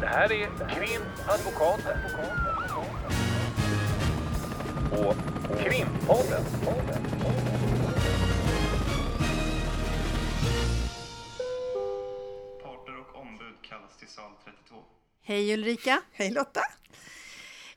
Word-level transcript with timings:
Det 0.00 0.06
här 0.06 0.32
är 0.32 0.46
Krimadvokaten. 0.68 1.98
Och 4.92 5.16
Krimpodden. 5.58 6.44
Parter 12.62 12.98
och 13.00 13.20
ombud 13.20 13.54
kallas 13.62 13.96
till 13.98 14.08
sal 14.08 14.30
32. 14.44 14.76
Hej 15.22 15.54
Ulrika! 15.54 16.02
Hej 16.12 16.30
Lotta! 16.30 16.60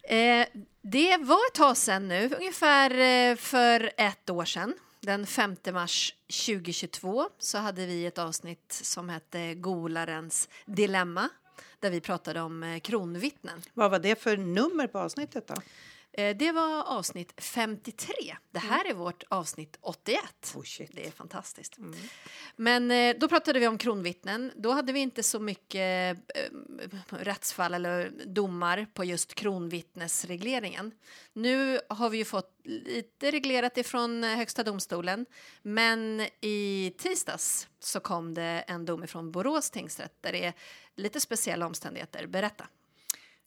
Eh, 0.04 0.48
det 0.82 1.18
var 1.18 1.48
ett 1.50 1.54
tag 1.54 1.78
sedan 1.78 2.08
nu, 2.08 2.30
ungefär 2.38 2.92
eh, 2.92 3.36
för 3.36 3.92
ett 3.98 4.30
år 4.30 4.46
sedan. 4.46 4.74
Den 5.00 5.26
5 5.26 5.56
mars 5.74 6.14
2022 6.48 7.30
så 7.40 7.58
hade 7.58 7.86
vi 7.86 8.06
ett 8.06 8.18
avsnitt 8.18 8.80
som 8.84 9.10
hette 9.10 9.54
Golarens 9.54 10.50
dilemma 10.66 11.30
där 11.80 11.92
vi 11.92 12.02
pratade 12.02 12.42
om 12.42 12.64
eh, 12.64 12.80
kronvittnen. 12.80 13.62
Vad 13.74 13.92
var 13.92 14.00
det 14.00 14.22
för 14.22 14.38
nummer 14.38 14.88
på 14.88 15.00
avsnittet 15.00 15.48
då? 15.48 15.56
Eh, 16.14 16.36
Det 16.36 16.52
var 16.52 16.84
avsnitt 16.84 17.34
53. 17.38 18.36
Det 18.52 18.60
här 18.60 18.90
är 18.90 18.94
vårt 18.94 19.24
avsnitt 19.30 19.78
81. 19.82 20.20
Oh. 20.56 20.64
Det 20.92 21.08
är 21.08 21.12
fantastiskt. 21.12 21.78
Men 22.56 22.92
eh, 22.92 23.16
då 23.20 23.28
pratade 23.28 23.60
vi 23.60 23.68
om 23.68 23.78
kronvittnen. 23.78 24.52
Då 24.56 24.72
hade 24.72 24.94
vi 24.94 25.00
inte 25.00 25.24
så 25.24 25.40
mycket 25.40 26.18
eh, 26.36 26.44
rättsfall 27.10 27.74
eller 27.74 28.12
domar 28.26 28.88
på 28.94 29.04
just 29.04 29.34
kronvittnesregleringen. 29.36 30.92
Nu 31.34 31.80
har 31.90 32.10
vi 32.10 32.18
ju 32.18 32.26
fått 32.26 32.60
lite 32.64 33.32
reglerat 33.32 33.78
ifrån 33.78 34.24
Högsta 34.24 34.64
domstolen. 34.64 35.26
Men 35.62 36.28
i 36.42 36.94
tisdags 36.98 37.68
så 37.80 38.00
kom 38.00 38.34
det 38.34 38.64
en 38.68 38.86
dom 38.86 39.04
ifrån 39.04 39.32
Borås 39.32 39.70
tingsrätt 39.70 40.14
där 40.22 40.32
det 40.32 40.46
är 40.46 40.54
lite 40.96 41.20
speciella 41.20 41.66
omständigheter. 41.66 42.28
Berätta. 42.28 42.68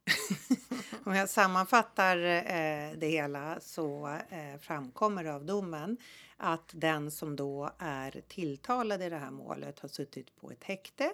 Om 1.07 1.15
jag 1.15 1.29
sammanfattar 1.29 2.17
eh, 2.17 2.99
det 2.99 3.07
hela 3.07 3.61
så 3.61 4.09
eh, 4.09 4.61
framkommer 4.61 5.25
av 5.25 5.45
domen 5.45 5.97
att 6.37 6.71
den 6.73 7.11
som 7.11 7.37
då 7.37 7.71
är 7.79 8.23
tilltalad 8.29 9.03
i 9.03 9.11
det 9.11 9.17
här 9.17 9.31
målet 9.31 9.79
har 9.81 9.89
suttit 9.89 10.37
på 10.41 10.51
ett 10.51 10.65
häkte 10.65 11.13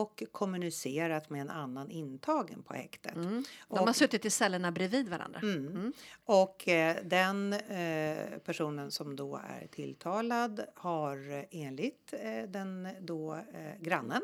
och 0.00 0.22
kommunicerat 0.32 1.30
med 1.30 1.40
en 1.40 1.50
annan 1.50 1.90
intagen 1.90 2.62
på 2.62 2.74
häktet. 2.74 3.14
De 3.14 3.44
Och- 3.68 3.78
har 3.78 3.92
suttit 3.92 4.24
i 4.24 4.30
cellerna 4.30 4.72
bredvid 4.72 5.08
varandra. 5.08 5.40
Mm. 5.42 5.92
Och 6.24 6.68
eh, 6.68 6.96
den 7.04 7.52
eh, 7.52 8.38
personen 8.44 8.90
som 8.90 9.16
då 9.16 9.36
är 9.36 9.66
tilltalad 9.66 10.60
har 10.74 11.30
eh, 11.32 11.44
enligt 11.50 12.12
eh, 12.12 12.42
den 12.48 12.88
då 13.00 13.34
eh, 13.34 13.80
grannen 13.80 14.22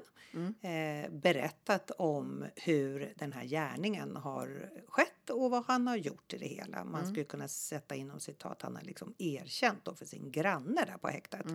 eh, 0.62 1.10
berättat 1.10 1.90
om 1.90 2.44
hur 2.56 3.12
den 3.16 3.32
här 3.32 3.44
gärningen 3.44 4.16
har 4.16 4.70
skett 4.88 5.12
och 5.30 5.50
vad 5.50 5.64
han 5.66 5.86
har 5.86 5.96
gjort 5.96 6.34
i 6.34 6.38
det 6.38 6.46
hela. 6.46 6.84
Man 6.84 7.06
skulle 7.06 7.24
kunna 7.24 7.48
sätta 7.48 7.94
inom 7.94 8.20
citat, 8.20 8.62
han 8.62 8.76
har 8.76 8.82
liksom 8.82 9.14
erkänt 9.18 9.84
då 9.84 9.94
för 9.94 10.04
sin 10.04 10.30
granne 10.30 10.84
där 10.84 10.98
på 10.98 11.08
häktet. 11.08 11.46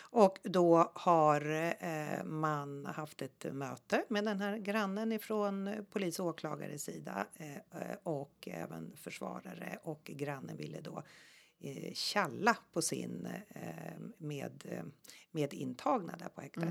Och 0.00 0.38
då 0.42 0.92
har 0.94 1.50
eh, 1.80 2.24
man 2.24 2.86
haft 2.86 3.22
ett 3.22 3.46
möte 3.52 4.04
med 4.08 4.24
den 4.24 4.40
här 4.40 4.58
grannen 4.58 5.12
ifrån 5.12 5.70
polis 5.92 6.20
och 6.20 6.26
åklagares 6.26 6.84
sida 6.84 7.26
eh, 7.36 7.54
eh, 7.54 7.96
och 8.02 8.48
även 8.52 8.96
försvarare 8.96 9.78
och 9.82 10.04
grannen 10.04 10.56
ville 10.56 10.80
då 10.80 11.02
eh, 11.60 11.92
tjalla 11.92 12.56
på 12.72 12.82
sin 12.82 13.28
eh, 13.48 13.62
med, 14.18 14.64
eh, 14.68 14.84
med 15.30 15.54
intagna 15.54 16.16
där 16.16 16.28
på 16.28 16.40
häktet. 16.40 16.62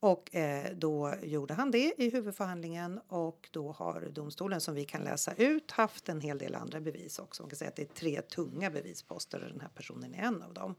Och 0.00 0.34
eh, 0.34 0.76
då 0.76 1.14
gjorde 1.22 1.54
han 1.54 1.70
det 1.70 1.94
i 1.98 2.10
huvudförhandlingen 2.10 3.00
och 3.08 3.48
då 3.52 3.72
har 3.72 4.00
domstolen 4.00 4.60
som 4.60 4.74
vi 4.74 4.84
kan 4.84 5.00
läsa 5.02 5.34
ut 5.34 5.70
haft 5.70 6.08
en 6.08 6.20
hel 6.20 6.38
del 6.38 6.54
andra 6.54 6.80
bevis 6.80 7.18
också. 7.18 7.42
Man 7.42 7.50
kan 7.50 7.56
säga 7.56 7.68
att 7.68 7.76
det 7.76 7.82
är 7.82 7.94
tre 7.94 8.22
tunga 8.22 8.70
bevisposter 8.70 9.42
och 9.42 9.50
den 9.50 9.60
här 9.60 9.70
personen 9.74 10.14
är 10.14 10.22
en 10.22 10.42
av 10.42 10.54
dem. 10.54 10.74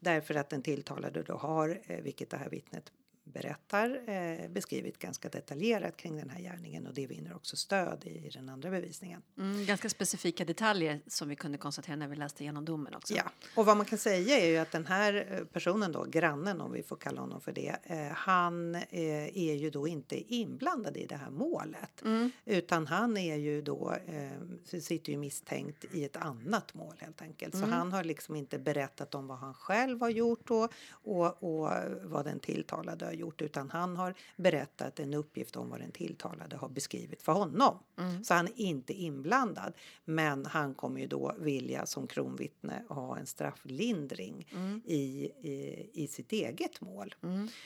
Därför 0.00 0.34
att 0.34 0.50
den 0.50 0.62
tilltalade 0.62 1.22
då 1.22 1.36
har, 1.36 1.80
eh, 1.84 2.00
vilket 2.00 2.30
det 2.30 2.36
här 2.36 2.50
vittnet 2.50 2.92
berättar, 3.24 4.08
eh, 4.10 4.48
beskrivit 4.48 4.98
ganska 4.98 5.28
detaljerat 5.28 5.96
kring 5.96 6.16
den 6.16 6.30
här 6.30 6.40
gärningen 6.40 6.86
och 6.86 6.94
det 6.94 7.06
vinner 7.06 7.36
också 7.36 7.56
stöd 7.56 8.06
i 8.06 8.30
den 8.34 8.48
andra 8.48 8.70
bevisningen. 8.70 9.22
Mm, 9.38 9.66
ganska 9.66 9.88
specifika 9.88 10.44
detaljer 10.44 11.00
som 11.06 11.28
vi 11.28 11.36
kunde 11.36 11.58
konstatera 11.58 11.96
när 11.96 12.08
vi 12.08 12.16
läste 12.16 12.42
igenom 12.42 12.64
domen 12.64 12.94
också. 12.94 13.14
Ja, 13.14 13.30
och 13.54 13.66
vad 13.66 13.76
man 13.76 13.86
kan 13.86 13.98
säga 13.98 14.38
är 14.38 14.46
ju 14.46 14.56
att 14.56 14.70
den 14.70 14.86
här 14.86 15.28
eh, 15.30 15.44
personen 15.44 15.92
då, 15.92 16.04
grannen 16.04 16.60
om 16.60 16.72
vi 16.72 16.82
får 16.82 16.96
kalla 16.96 17.20
honom 17.20 17.40
för 17.40 17.52
det, 17.52 17.76
eh, 17.82 18.06
han 18.06 18.74
eh, 18.74 19.38
är 19.38 19.54
ju 19.54 19.70
då 19.70 19.88
inte 19.88 20.34
inblandad 20.34 20.96
i 20.96 21.06
det 21.06 21.16
här 21.16 21.30
målet. 21.30 22.02
Utan 22.44 22.86
han 22.86 23.16
är 23.16 23.36
ju 23.36 23.62
då, 23.62 23.94
eh, 24.06 24.78
sitter 24.80 25.12
ju 25.12 25.18
misstänkt 25.18 25.84
i 25.92 26.04
ett 26.04 26.16
annat 26.16 26.74
mål 26.74 26.94
helt 26.98 27.22
enkelt. 27.22 27.56
Så 27.56 27.66
han 27.66 27.92
har 27.92 28.04
liksom 28.04 28.36
inte 28.36 28.58
berättat 28.58 29.14
om 29.14 29.26
vad 29.26 29.38
han 29.38 29.54
själv 29.54 30.00
har 30.00 30.10
gjort 30.10 30.46
då 30.46 30.68
och, 30.90 31.42
och 31.42 31.70
vad 32.02 32.24
den 32.24 32.40
tilltalade 32.40 33.04
har 33.04 33.12
gjort 33.14 33.42
utan 33.42 33.70
han 33.70 33.96
har 33.96 34.14
berättat 34.36 35.00
en 35.00 35.14
uppgift 35.14 35.56
om 35.56 35.70
vad 35.70 35.80
den 35.80 35.92
tilltalade 35.92 36.56
har 36.56 36.68
beskrivit 36.68 37.22
för 37.22 37.32
honom. 37.32 37.78
Så 38.22 38.34
han 38.34 38.46
är 38.46 38.60
inte 38.60 38.92
inblandad. 38.92 39.72
Men 40.04 40.46
han 40.46 40.74
kommer 40.74 41.00
ju 41.00 41.06
då 41.06 41.34
vilja 41.38 41.86
som 41.86 42.06
kronvittne 42.06 42.82
ha 42.88 43.18
en 43.18 43.26
strafflindring 43.26 44.48
i, 44.84 45.30
i, 45.42 45.90
i 45.92 46.06
sitt 46.06 46.32
eget 46.32 46.80
mål. 46.80 47.14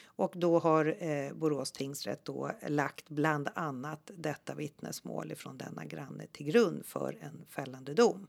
Och 0.07 0.33
då 0.37 0.59
har 0.59 0.97
eh, 1.03 1.33
Borås 1.35 1.73
tingsrätt 1.73 2.25
då 2.25 2.51
lagt 2.69 3.09
bland 3.09 3.49
annat 3.55 4.11
detta 4.17 4.55
vittnesmål 4.55 5.33
ifrån 5.33 5.59
denna 5.59 5.85
granne 5.85 6.27
till 6.33 6.47
grund 6.47 6.87
för 6.87 7.19
en 7.21 7.45
fällande 7.49 7.95
dom. 7.95 8.27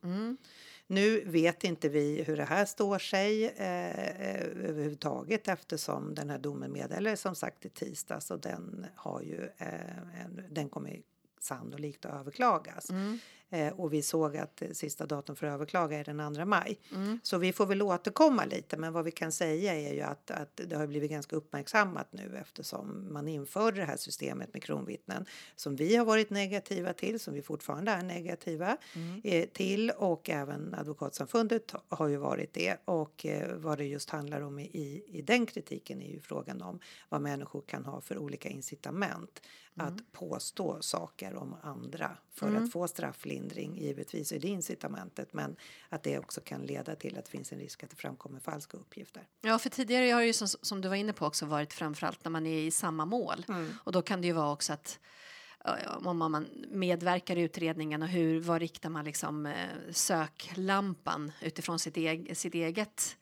Nu 0.91 1.23
vet 1.25 1.63
inte 1.63 1.89
vi 1.89 2.23
hur 2.23 2.37
det 2.37 2.43
här 2.43 2.65
står 2.65 2.99
sig 2.99 3.45
eh, 3.45 3.89
eh 3.89 4.41
överhuvudtaget 4.41 5.47
eftersom 5.47 6.15
den 6.15 6.29
här 6.29 6.37
domen 6.37 6.71
meddelades 6.71 7.21
som 7.21 7.35
sagt 7.35 7.65
i 7.65 7.69
tisdags 7.69 8.31
och 8.31 8.39
den 8.39 8.85
har 8.95 9.21
ju 9.21 9.49
eh, 9.57 10.23
en, 10.25 10.43
den 10.49 10.69
kommer 10.69 11.01
sannolikt 11.39 12.05
att 12.05 12.13
överklagas. 12.13 12.89
Mm. 12.89 13.19
Eh, 13.49 13.67
och 13.67 13.93
vi 13.93 14.01
såg 14.01 14.37
att 14.37 14.61
eh, 14.61 14.69
sista 14.71 15.05
datum 15.05 15.35
för 15.35 15.47
att 15.47 15.53
överklaga 15.53 15.99
är 15.99 16.03
den 16.03 16.35
2 16.35 16.45
maj. 16.45 16.79
Så 17.23 17.37
vi 17.37 17.53
får 17.53 17.65
väl 17.65 17.81
återkomma 17.81 18.45
lite 18.45 18.77
men 18.77 18.93
vad 18.93 19.05
vi 19.05 19.11
kan 19.11 19.31
säga 19.31 19.75
är 19.75 19.93
ju 19.93 20.01
att, 20.01 20.31
att 20.31 20.61
det 20.67 20.75
har 20.75 20.87
blivit 20.87 21.11
ganska 21.11 21.35
uppmärksammat 21.35 22.13
nu 22.13 22.37
eftersom 22.41 23.13
man 23.13 23.27
införde 23.27 23.79
det 23.79 23.85
här 23.85 23.97
systemet 23.97 24.53
med 24.53 24.63
kronvittnen 24.63 25.25
som 25.55 25.75
vi 25.75 25.95
har 25.95 26.05
varit 26.05 26.29
negativa 26.29 26.93
till, 26.93 27.19
som 27.19 27.33
vi 27.33 27.41
fortfarande 27.41 27.91
är 27.91 28.03
negativa 28.03 28.77
eh, 29.23 29.49
till. 29.49 29.91
Och 29.91 30.29
även 30.29 30.73
Advokatsamfundet 30.73 31.73
har 31.89 32.07
ju 32.07 32.17
varit 32.17 32.53
det. 32.53 32.77
Och 32.85 33.25
eh, 33.25 33.55
vad 33.55 33.77
det 33.77 33.85
just 33.85 34.09
handlar 34.09 34.41
om 34.41 34.59
i, 34.59 35.03
i, 35.07 35.21
den 35.21 35.45
kritiken 35.45 36.01
är 36.01 36.11
ju 36.11 36.19
frågan 36.19 36.61
om 36.61 36.79
vad 37.09 37.21
människor 37.21 37.61
kan 37.61 37.85
ha 37.85 38.01
för 38.01 38.17
olika 38.17 38.49
incitament 38.49 39.41
att 39.75 40.11
påstå 40.11 40.77
saker 40.81 41.35
om 41.35 41.55
andra 41.61 42.17
för 42.31 42.55
att 42.55 42.71
få 42.71 42.87
strafflindring. 42.87 43.38
Givetvis 43.75 44.31
är 44.31 44.39
det 44.39 44.47
incitamentet 44.47 45.33
men 45.33 45.55
att 45.89 46.03
det 46.03 46.19
också 46.19 46.41
kan 46.41 46.61
leda 46.61 46.95
till 46.95 47.17
att 47.17 47.25
det 47.25 47.31
finns 47.31 47.51
en 47.51 47.59
risk 47.59 47.83
att 47.83 47.89
det 47.89 47.95
framkommer 47.95 48.39
falska 48.39 48.77
uppgifter. 48.77 49.27
Ja, 49.41 49.59
för 49.59 49.69
tidigare 49.69 50.11
har 50.11 50.21
det 50.21 50.27
ju 50.27 50.33
som, 50.33 50.47
som 50.47 50.81
du 50.81 50.89
var 50.89 50.95
inne 50.95 51.13
på 51.13 51.25
också 51.25 51.45
varit 51.45 51.73
framförallt 51.73 52.23
när 52.23 52.31
man 52.31 52.45
är 52.45 52.57
i 52.57 52.71
samma 52.71 53.05
mål. 53.05 53.45
Och 53.83 53.91
då 53.91 54.01
kan 54.01 54.21
det 54.21 54.27
ju 54.27 54.33
vara 54.33 54.51
också 54.51 54.73
att 54.73 54.99
om 56.05 56.17
man 56.17 56.47
medverkar 56.69 57.35
i 57.35 57.41
utredningen 57.41 58.01
och 58.01 58.07
hur, 58.07 58.39
vad 58.39 58.61
riktar 58.61 58.89
man 58.89 59.05
liksom 59.05 59.45
eh, 59.45 59.53
söklampan 59.91 61.31
utifrån 61.41 61.79
sitt, 61.79 61.97
eg, 61.97 62.37
sitt 62.37 62.55
eget 62.55 63.17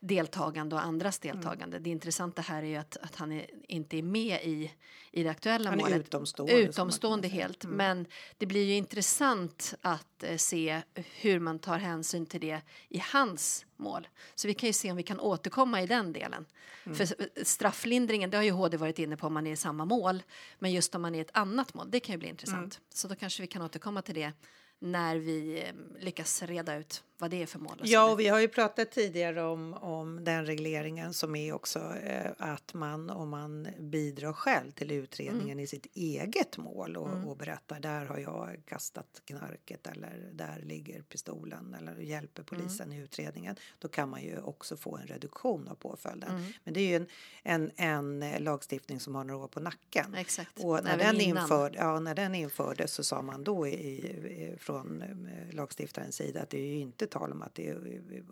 deltagande 0.00 0.76
och 0.76 0.82
andras 0.82 1.18
deltagande. 1.18 1.78
Det 1.78 1.90
intressanta 1.90 2.42
här 2.42 2.62
är 2.62 2.66
ju 2.66 2.76
att, 2.76 2.96
att 2.96 3.16
han 3.16 3.32
är, 3.32 3.46
inte 3.68 3.96
är 3.98 4.02
med 4.02 4.40
i, 4.44 4.72
i 5.10 5.22
det 5.22 5.28
aktuella 5.28 5.70
Han 5.70 5.78
är 5.80 5.84
målet. 5.84 5.98
utomstående, 6.00 6.52
som 6.52 6.60
man 6.62 6.68
Utomstående 6.70 7.28
säga. 7.30 7.42
helt. 7.42 7.64
Men 7.64 8.06
det 8.38 8.46
blir 8.46 8.64
ju 8.64 8.74
intressant 8.76 9.74
att 9.80 10.22
eh, 10.22 10.36
se 10.36 10.82
hur 10.94 11.38
man 11.40 11.58
tar 11.58 11.78
hänsyn 11.78 12.26
till 12.26 12.40
det 12.40 12.60
i 12.88 12.98
hans 13.12 13.66
mål. 13.76 14.08
Så 14.34 14.48
vi 14.48 14.54
kan 14.54 14.66
ju 14.66 14.72
se 14.72 14.90
om 14.90 14.96
vi 14.96 15.02
kan 15.02 15.20
återkomma 15.20 15.82
i 15.82 15.86
den 15.86 16.12
delen. 16.12 16.46
För 16.84 17.00
s- 17.04 17.14
strafflindringen, 17.42 18.30
det 18.30 18.36
har 18.36 18.44
ju 18.44 18.50
HD 18.50 18.76
varit 18.76 18.98
inne 18.98 19.16
på 19.16 19.26
om 19.26 19.32
man 19.34 19.46
är 19.46 19.52
i 19.52 19.56
samma 19.56 19.84
mål. 19.84 20.22
Men 20.58 20.72
just 20.72 20.94
om 20.94 21.02
man 21.02 21.14
är 21.14 21.18
i 21.18 21.20
ett 21.22 21.30
annat 21.36 21.74
mål, 21.74 21.90
det 21.90 22.00
kan 22.00 22.12
ju 22.12 22.18
bli 22.18 22.28
intressant. 22.28 22.80
Så 22.94 23.08
då 23.08 23.14
kanske 23.14 23.42
vi 23.42 23.46
kan 23.46 23.62
återkomma 23.62 24.02
till 24.02 24.14
det 24.14 24.32
när 24.78 25.16
vi 25.16 25.62
eh, 25.62 26.02
lyckas 26.04 26.42
reda 26.42 26.76
ut 26.76 27.02
vad 27.20 27.30
det 27.30 27.42
är 27.42 27.46
för 27.46 27.58
mål. 27.58 27.80
Ja, 27.82 28.10
och 28.12 28.20
vi 28.20 28.28
har 28.28 28.40
ju 28.40 28.48
pratat 28.48 28.90
tidigare 28.90 29.42
om, 29.42 29.74
om 29.74 30.24
den 30.24 30.46
regleringen 30.46 31.14
som 31.14 31.36
är 31.36 31.52
också 31.52 31.78
eh, 31.96 32.30
att 32.38 32.74
man 32.74 33.10
om 33.10 33.28
man 33.28 33.68
bidrar 33.78 34.32
själv 34.32 34.70
till 34.70 34.90
utredningen 34.90 35.40
Mm. 35.50 35.60
i 35.60 35.66
sitt 35.66 35.86
eget 35.96 36.56
mål 36.58 36.96
och, 36.96 37.28
och 37.30 37.36
berättar 37.36 37.80
där 37.80 38.04
har 38.04 38.18
jag 38.18 38.62
kastat 38.66 39.22
knarket 39.24 39.86
eller 39.86 40.30
där 40.32 40.60
ligger 40.62 41.02
pistolen 41.02 41.76
eller 41.80 41.96
hjälper 41.96 42.44
Mm. 42.50 42.62
polisen 42.62 42.92
i 42.92 42.98
utredningen. 42.98 43.56
Då 43.78 43.88
kan 43.88 44.08
man 44.08 44.22
ju 44.22 44.38
också 44.40 44.76
få 44.76 44.96
en 44.96 45.06
reduktion 45.06 45.68
av 45.68 45.74
påföljden. 45.74 46.30
Mm. 46.30 46.52
Men 46.64 46.74
det 46.74 46.80
är 46.80 46.88
ju 46.88 47.06
en, 47.42 47.70
en, 47.76 48.22
en 48.22 48.44
lagstiftning 48.44 49.00
som 49.00 49.14
har 49.14 49.24
några 49.24 49.44
år 49.44 49.48
på 49.48 49.60
nacken. 49.60 50.14
Exakt. 50.14 50.64
Och 50.64 50.84
när 50.84 50.94
Även 50.94 51.06
den, 51.14 51.20
innan. 51.20 51.42
införd, 51.42 51.74
ja, 51.76 52.00
när 52.00 52.14
den 52.14 52.34
infördes 52.34 52.92
så 52.92 53.04
sa 53.04 53.22
man 53.22 53.44
då 53.44 53.66
i, 53.66 53.72
i, 53.72 54.56
från 54.60 55.02
eh, 55.02 55.54
lagstiftarens 55.54 56.16
sida 56.16 56.42
att 56.42 56.50
det 56.50 56.58
är 56.58 56.66
ju 56.66 56.78
inte 56.78 57.06
tal 57.10 57.32
om 57.32 57.42
att 57.42 57.54
det 57.54 57.76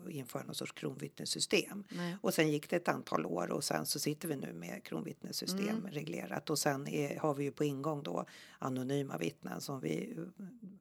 införa 0.09 0.43
någon 0.43 0.55
sorts 0.55 0.71
kronvittnessystem. 0.71 1.83
Nej. 1.89 2.17
Och 2.21 2.33
sen 2.33 2.51
gick 2.51 2.69
det 2.69 2.75
ett 2.75 2.87
antal 2.87 3.25
år 3.25 3.51
och 3.51 3.63
sen 3.63 3.85
så 3.85 3.99
sitter 3.99 4.27
vi 4.27 4.35
nu 4.35 4.53
med 4.53 4.83
kronvittnessystem 4.83 5.59
Mm. 5.69 5.91
reglerat 5.91 6.49
och 6.49 6.59
sen 6.59 6.87
är, 6.87 7.19
har 7.19 7.33
vi 7.33 7.43
ju 7.43 7.51
på 7.51 7.63
ingång 7.63 8.03
då 8.03 8.25
anonyma 8.59 9.17
vittnen 9.17 9.61
som 9.61 9.79
vi 9.79 10.15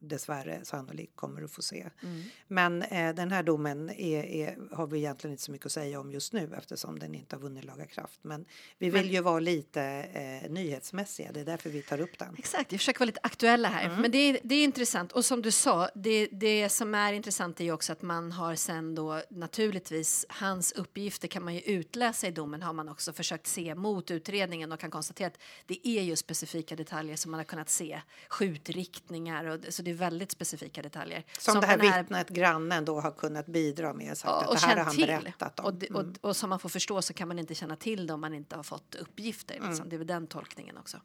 dessvärre 0.01 0.61
sannolikt 0.65 1.17
kommer 1.17 1.43
att 1.43 1.51
få 1.51 1.63
se. 1.63 1.91
Mm. 2.03 2.23
Men 2.49 2.83
eh, 2.83 3.15
den 3.15 3.31
här 3.31 3.43
domen 3.43 3.91
är, 3.91 4.25
är, 4.25 4.59
har 4.73 4.87
vi 4.87 4.99
egentligen 4.99 5.33
inte 5.33 5.43
så 5.43 5.53
mycket 5.53 5.67
att 5.67 5.73
säga 5.73 6.01
om 6.01 6.13
just 6.13 6.33
nu 6.33 6.55
eftersom 6.59 6.99
den 6.99 7.15
inte 7.15 7.37
har 7.37 7.41
vunnit 7.41 7.65
laga 7.65 7.87
kraft. 7.87 8.21
Men 8.23 8.45
vi 8.79 8.91
vill 8.91 9.11
ju 9.11 9.21
vara 9.21 9.41
lite 9.41 9.83
eh, 9.83 10.51
nyhetsmässiga, 10.51 11.33
det 11.33 11.41
är 11.41 11.45
därför 11.45 11.71
vi 11.71 11.83
tar 11.83 12.01
upp 12.01 12.19
den. 12.19 12.35
Exakt, 12.39 12.73
vi 12.73 12.79
försöker 12.79 13.01
vara 13.01 13.07
lite 13.07 13.21
aktuella 13.23 13.69
här. 13.69 13.85
Mm. 13.87 14.03
Men 14.03 14.11
det 14.11 14.19
är, 14.19 14.39
det 14.43 14.55
är 14.55 14.65
intressant. 14.65 15.13
Och 15.13 15.25
som 15.25 15.43
du 15.43 15.51
sa, 15.51 15.89
det, 15.95 16.27
det 16.33 16.69
som 16.69 16.95
är 16.95 17.13
intressant 17.13 17.61
är 17.61 17.65
ju 17.65 17.73
också 17.73 17.88
att 17.91 18.03
man 18.03 18.33
har 18.33 18.55
sen 18.55 18.95
då 18.95 19.23
naturligtvis 19.31 20.27
hans 20.29 20.73
uppgifter 20.73 21.29
kan 21.29 21.45
man 21.45 21.55
ju 21.55 21.61
utläsa 21.61 22.27
i 22.27 22.31
domen 22.31 22.63
har 22.63 22.73
man 22.73 22.89
också 22.89 23.13
försökt 23.13 23.47
se 23.47 23.75
mot 23.75 24.11
utredningen 24.11 24.73
och 24.73 24.81
kan 24.81 24.91
konstatera 24.91 25.27
att 25.27 25.39
det 25.67 25.89
är 25.89 26.03
ju 26.03 26.17
specifika 26.17 26.77
detaljer 26.77 27.17
som 27.17 27.31
man 27.31 27.39
har 27.41 27.45
kunnat 27.45 27.69
se. 27.71 28.01
Skjutriktningar 28.29 29.45
och 29.45 29.61
så 29.69 29.83
det 29.83 29.91
är 29.91 29.95
väldigt 29.95 30.33
specifika 30.33 30.83
detaljer. 30.83 31.25
Som, 31.39 31.61
det 31.61 31.67
här 31.67 31.79
den 31.79 31.99
vittnet, 32.03 32.29
grannen, 32.29 32.85
då 32.85 33.01
har 33.01 33.11
kunnat 33.11 33.47
bidra 33.47 33.93
med. 33.95 34.19
Sagt 34.19 34.31
Ja, 34.31 34.41
att 34.41 34.49
och 34.49 34.55
det 34.55 34.61
här 34.61 34.77
har 34.77 34.85
han 34.85 34.95
till. 34.95 35.07
berättat 35.07 35.61
om. 35.61 35.65
Och, 35.67 35.75
det, 35.75 35.87
och, 35.91 36.01
Mm. 36.01 36.15
och 36.21 36.37
som 36.37 36.51
man 36.51 36.59
får 36.59 36.69
förstå 36.69 37.03
så 37.03 37.13
kan 37.15 37.29
man 37.29 37.39
inte 37.39 37.55
känna 37.55 37.77
till 37.77 38.07
det 38.07 38.15
om 38.15 38.21
man 38.21 38.35
inte 38.35 38.57
har 38.57 38.63
fått 38.63 38.95
uppgifter. 38.95 39.55
Liksom. 39.55 39.73
Mm. 39.75 39.89
Det 39.89 39.97
är 39.97 39.99
väl 39.99 40.07
den 40.07 40.27
tolkningen 40.27 40.77
också. 40.79 40.97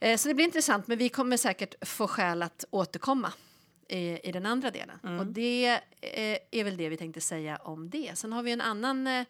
Eh, 0.00 0.16
så 0.16 0.28
det 0.28 0.34
blir 0.34 0.44
intressant, 0.44 0.86
men 0.86 0.98
vi 0.98 1.08
kommer 1.08 1.36
säkert 1.36 1.88
få 1.88 2.08
skäl 2.08 2.42
att 2.42 2.64
återkomma 2.70 3.32
i, 3.88 4.28
i 4.28 4.32
den 4.32 4.46
andra 4.46 4.70
delen. 4.70 4.98
Mm. 5.04 5.18
Och 5.20 5.26
det 5.26 5.66
eh, 6.00 6.38
är 6.50 6.64
väl 6.64 6.76
det 6.76 6.88
vi 6.88 6.96
tänkte 6.96 7.20
säga 7.20 7.56
om 7.56 7.90
det. 7.90 8.18
Sen 8.18 8.32
har 8.32 8.42
vi 8.42 8.52
en 8.52 8.60
annan 8.60 9.06
eh, 9.06 9.24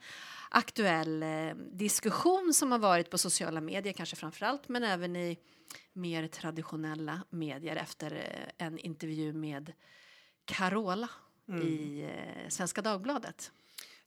aktuell 0.50 1.22
eh, 1.22 1.54
diskussion 1.72 2.54
som 2.54 2.72
har 2.72 2.78
varit 2.78 3.10
på 3.10 3.18
sociala 3.18 3.60
medier, 3.60 3.92
kanske 3.92 4.16
framför 4.16 4.46
allt, 4.46 4.68
men 4.68 4.84
även 4.84 5.16
i 5.16 5.38
mer 5.92 6.26
traditionella 6.28 7.20
medier 7.30 7.76
efter 7.76 8.12
eh, 8.58 8.66
en 8.66 8.78
intervju 8.78 9.32
med 9.32 9.72
Carola 10.44 11.08
Mm. 11.50 11.62
i 11.68 12.02
eh, 12.02 12.48
Svenska 12.48 12.82
Dagbladet. 12.82 13.52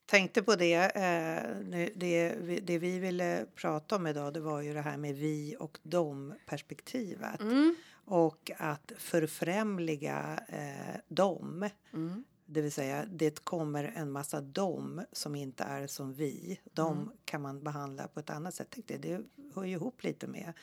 Tänkte 0.05 0.43
på 0.43 0.55
det, 0.55 0.73
eh, 0.75 1.89
det. 1.95 2.35
vi- 2.39 2.59
Det 2.59 2.77
vi 2.77 2.99
ville 2.99 3.45
prata 3.55 3.95
om 3.95 4.07
idag 4.07 4.33
det 4.33 4.39
var 4.39 4.61
ju 4.61 4.73
det 4.73 4.81
här 4.81 4.97
med 4.97 5.15
vi 5.15 5.55
och 5.59 5.77
dom 5.83 6.33
perspektivet. 6.45 7.41
Mm. 7.41 7.75
Och 8.05 8.51
att 8.57 8.91
förfrämliga 8.97 10.43
eh, 10.47 10.99
dem. 11.07 11.69
Mm. 11.93 12.23
Det 12.45 12.61
vill 12.61 12.71
säga 12.71 13.05
det 13.05 13.43
kommer 13.43 13.83
en 13.83 14.11
massa 14.11 14.41
dom 14.41 15.01
som 15.11 15.35
inte 15.35 15.63
är 15.63 15.87
som 15.87 16.13
vi. 16.13 16.59
De 16.73 16.97
Mm. 16.97 17.11
kan 17.25 17.41
man 17.41 17.63
behandla 17.63 18.07
på 18.07 18.19
ett 18.19 18.29
annat 18.29 18.53
sätt. 18.55 18.69
Tänkte, 18.69 18.97
det 18.97 19.21
hör 19.55 19.63
ju 19.63 19.71
ihop 19.71 20.03
lite 20.03 20.27
med, 20.27 20.53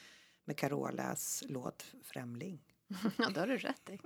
med 0.44 0.56
Carolas 0.56 1.44
låt 1.48 1.86
Främling. 2.02 2.62
Ja, 3.18 3.28
det 3.34 3.40
har 3.40 3.46
du 3.46 3.56
rätt 3.56 3.90
i. 3.90 3.98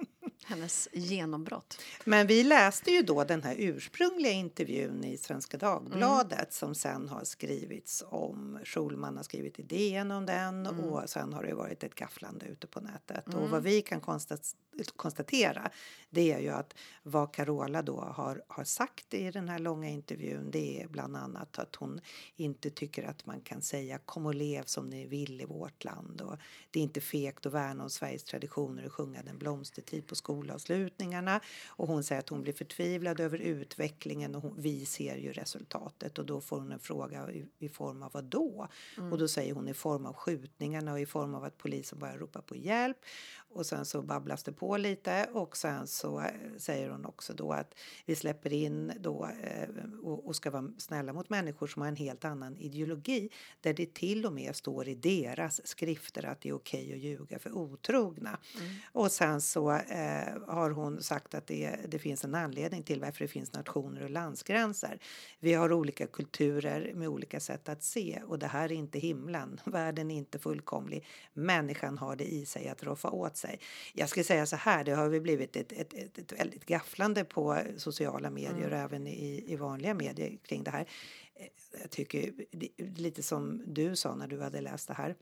Hennes 0.44 0.88
genombrott. 0.92 1.82
Men 2.04 2.26
vi 2.26 2.42
läste 2.44 2.90
ju 2.90 3.02
då 3.02 3.24
den 3.24 3.42
här 3.42 3.54
ursprungliga 3.58 4.32
intervjun 4.32 5.04
i 5.04 5.16
Svenska 5.16 5.56
Dagbladet 5.56 6.52
som 6.52 6.74
sen 6.74 7.08
har 7.08 7.24
skrivits 7.24 8.04
om. 8.08 8.58
Schulman 8.64 9.16
har 9.16 9.24
skrivit 9.24 9.58
i 9.58 9.62
DN 9.62 10.10
om 10.10 10.26
den 10.26 10.66
och 10.66 11.10
sen 11.10 11.32
har 11.32 11.42
det 11.42 11.54
varit 11.54 11.84
ett 11.84 11.94
gafflande 11.94 12.46
ute 12.46 12.66
på 12.66 12.80
nätet. 12.80 13.34
Och 13.34 13.50
vad 13.50 13.62
vi 13.62 13.82
kan 13.82 14.00
konstat- 14.00 14.56
konstatera 14.96 15.70
det 16.10 16.32
är 16.32 16.38
ju 16.38 16.48
att 16.48 16.74
vad 17.02 17.34
Carola 17.34 17.82
då 17.82 18.00
har, 18.00 18.42
har 18.48 18.64
sagt 18.64 19.14
i 19.14 19.30
den 19.30 19.48
här 19.48 19.58
långa 19.58 19.88
intervjun 19.88 20.50
det 20.50 20.82
är 20.82 20.88
bland 20.88 21.16
annat 21.16 21.58
att 21.58 21.76
hon 21.76 22.00
inte 22.36 22.70
tycker 22.70 23.08
att 23.08 23.26
man 23.26 23.40
kan 23.40 23.62
säga 23.62 23.98
kom 23.98 24.26
och 24.26 24.34
lev 24.34 24.64
som 24.64 24.88
ni 24.88 25.06
vill 25.06 25.40
i 25.40 25.44
vårt 25.44 25.84
land 25.84 26.20
och 26.20 26.36
det 26.70 26.78
är 26.78 26.82
inte 26.82 27.00
fegt 27.00 27.46
att 27.46 27.52
värna 27.52 27.82
om 27.82 27.90
Sveriges 27.90 28.24
traditioner 28.24 28.86
och 28.86 28.92
sjunga 28.92 29.22
den 29.22 29.38
blomstertid 29.38 30.06
på 30.06 30.14
skolavslutningarna 30.32 31.40
och 31.68 31.88
hon 31.88 32.04
säger 32.04 32.20
att 32.20 32.28
hon 32.28 32.42
blir 32.42 32.52
förtvivlad 32.52 33.20
över 33.20 33.38
utvecklingen 33.38 34.34
och 34.34 34.42
hon, 34.42 34.54
vi 34.58 34.86
ser 34.86 35.16
ju 35.16 35.32
resultatet 35.32 36.18
och 36.18 36.26
då 36.26 36.40
får 36.40 36.58
hon 36.58 36.72
en 36.72 36.78
fråga 36.78 37.30
i, 37.30 37.44
i 37.58 37.68
form 37.68 38.02
av 38.02 38.10
vad 38.12 38.24
då? 38.24 38.68
Och 39.10 39.18
då 39.18 39.28
säger 39.28 39.54
hon 39.54 39.68
i 39.68 39.74
form 39.74 40.06
av 40.06 40.14
skjutningarna 40.14 40.92
och 40.92 41.00
i 41.00 41.06
form 41.06 41.34
av 41.34 41.44
att 41.44 41.58
polisen 41.58 41.98
börjar 41.98 42.18
ropa 42.18 42.42
på 42.42 42.56
hjälp 42.56 42.96
och 43.54 43.66
sen 43.66 43.84
så 43.84 44.02
babblas 44.02 44.42
det 44.42 44.52
på 44.52 44.76
lite 44.76 45.28
och 45.32 45.56
sen 45.56 45.86
så 45.86 46.20
eh, 46.20 46.26
säger 46.56 46.90
hon 46.90 47.06
också 47.06 47.34
då 47.34 47.52
att 47.52 47.74
vi 48.06 48.16
släpper 48.16 48.52
in 48.52 48.92
då 49.00 49.28
eh, 49.42 49.68
och, 50.02 50.36
ska 50.36 50.50
vara 50.50 50.70
snälla 50.78 51.12
mot 51.12 51.30
människor 51.30 51.66
som 51.66 51.82
har 51.82 51.88
en 51.88 51.96
helt 51.96 52.24
annan 52.24 52.56
ideologi 52.58 53.30
där 53.60 53.74
det 53.74 53.94
till 53.94 54.26
och 54.26 54.32
med 54.32 54.56
står 54.56 54.88
i 54.88 54.94
deras 54.94 55.66
skrifter 55.66 56.26
att 56.26 56.40
det 56.40 56.48
är 56.48 56.52
okej 56.52 56.92
att 56.92 56.98
ljuga 56.98 57.38
för 57.38 57.52
otrogna. 57.52 58.38
Och 58.92 59.12
sen 59.12 59.40
så 59.40 59.70
eh, 59.72 60.38
har 60.46 60.70
hon 60.70 61.02
sagt 61.02 61.34
att 61.34 61.46
det, 61.46 61.76
det 61.88 61.98
finns 61.98 62.24
en 62.24 62.34
anledning 62.34 62.82
till 62.82 63.00
varför 63.00 63.24
det 63.24 63.28
finns 63.28 63.52
nationer 63.52 64.02
och 64.02 64.10
landsgränser. 64.10 64.98
Vi 65.40 65.54
har 65.54 65.72
olika 65.72 66.06
kulturer 66.06 66.92
med 66.94 67.08
olika 67.08 67.40
sätt 67.40 67.68
att 67.68 67.82
se 67.82 68.22
och 68.26 68.38
det 68.38 68.46
här 68.46 68.64
är 68.64 68.76
inte 68.76 68.98
himlen. 68.98 69.60
Världen 69.64 70.10
är 70.10 70.16
inte 70.16 70.38
fullkomlig. 70.38 71.04
Människan 71.32 71.98
har 71.98 72.16
det 72.16 72.32
i 72.32 72.46
sig 72.46 72.68
att 72.68 72.82
roffa 72.82 73.10
åt 73.10 73.36
sig. 73.42 73.60
Jag 73.92 74.08
skulle 74.08 74.24
säga 74.24 74.46
så 74.46 74.56
här, 74.56 74.84
det 74.84 74.92
har 74.92 75.08
väl 75.08 75.20
blivit 75.20 75.56
ett, 75.56 75.72
ett, 75.72 75.94
ett, 75.94 76.18
ett 76.18 76.32
väldigt 76.32 76.66
gafflande 76.66 77.24
på 77.24 77.58
sociala 77.76 78.30
medier 78.30 78.70
och 78.72 78.78
även 78.78 79.06
i, 79.06 79.44
i 79.52 79.56
vanliga 79.56 79.94
medier 79.94 80.36
kring 80.42 80.64
det 80.64 80.70
här. 80.70 80.88
Eh, 81.34 81.46
Jag 81.80 81.90
tycker 81.90 82.32
lite 82.96 83.22
som 83.22 83.62
du 83.66 83.96
sa 83.96 84.14
när 84.14 84.26
du 84.26 84.40
hade 84.42 84.60
läst 84.60 84.88
det 84.88 84.94
här 84.94 85.16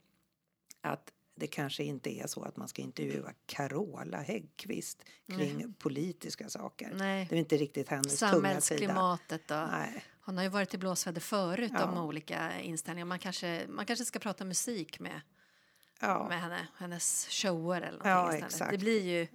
att 0.80 1.12
det 1.34 1.46
kanske 1.46 1.84
inte 1.84 2.10
är 2.20 2.26
så 2.26 2.42
att 2.42 2.56
man 2.56 2.68
ska 2.68 2.82
intervjua 2.82 3.32
Carola 3.46 4.20
Häggkvist 4.20 5.02
kring 5.26 5.72
politiska 5.78 6.48
saker. 6.48 6.92
Nej. 6.94 7.26
Det 7.30 7.36
är 7.36 7.38
inte 7.38 7.56
riktigt 7.56 7.88
hennes 7.88 8.18
tunga 8.18 8.30
sida. 8.30 8.36
Samhällsklimatet 8.36 9.50
och 9.50 9.56
Nej. 9.56 10.04
hon 10.20 10.36
har 10.36 10.44
ju 10.44 10.50
varit 10.50 10.74
i 10.74 10.78
blåsväder 10.78 11.20
förut 11.20 11.72
Ja. 11.74 11.84
om 11.84 11.98
olika 12.06 12.60
inställningar. 12.60 13.04
Man 13.06 13.18
kanske, 13.18 13.62
man 13.68 13.86
kanske 13.86 14.04
ska 14.04 14.18
prata 14.18 14.44
musik 14.44 15.00
med, 15.00 15.20
Ja. 16.00 16.28
med 16.28 16.40
henne, 16.40 16.66
hennes 16.78 17.26
shower 17.30 17.76
eller 17.76 17.98
någonting 17.98 18.40
Ja, 18.40 18.46
exakt. 18.46 18.70
Det 18.70 18.78
blir 18.78 19.00
ju... 19.00 19.26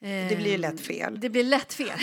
Det 0.00 0.36
blir 0.36 0.46
ju 0.46 0.54
ehm, 0.54 0.60
lätt 0.60 0.80
fel. 0.80 1.20
Det 1.20 1.30
blir 1.30 1.44
lätt 1.44 1.72
fel. 1.74 1.98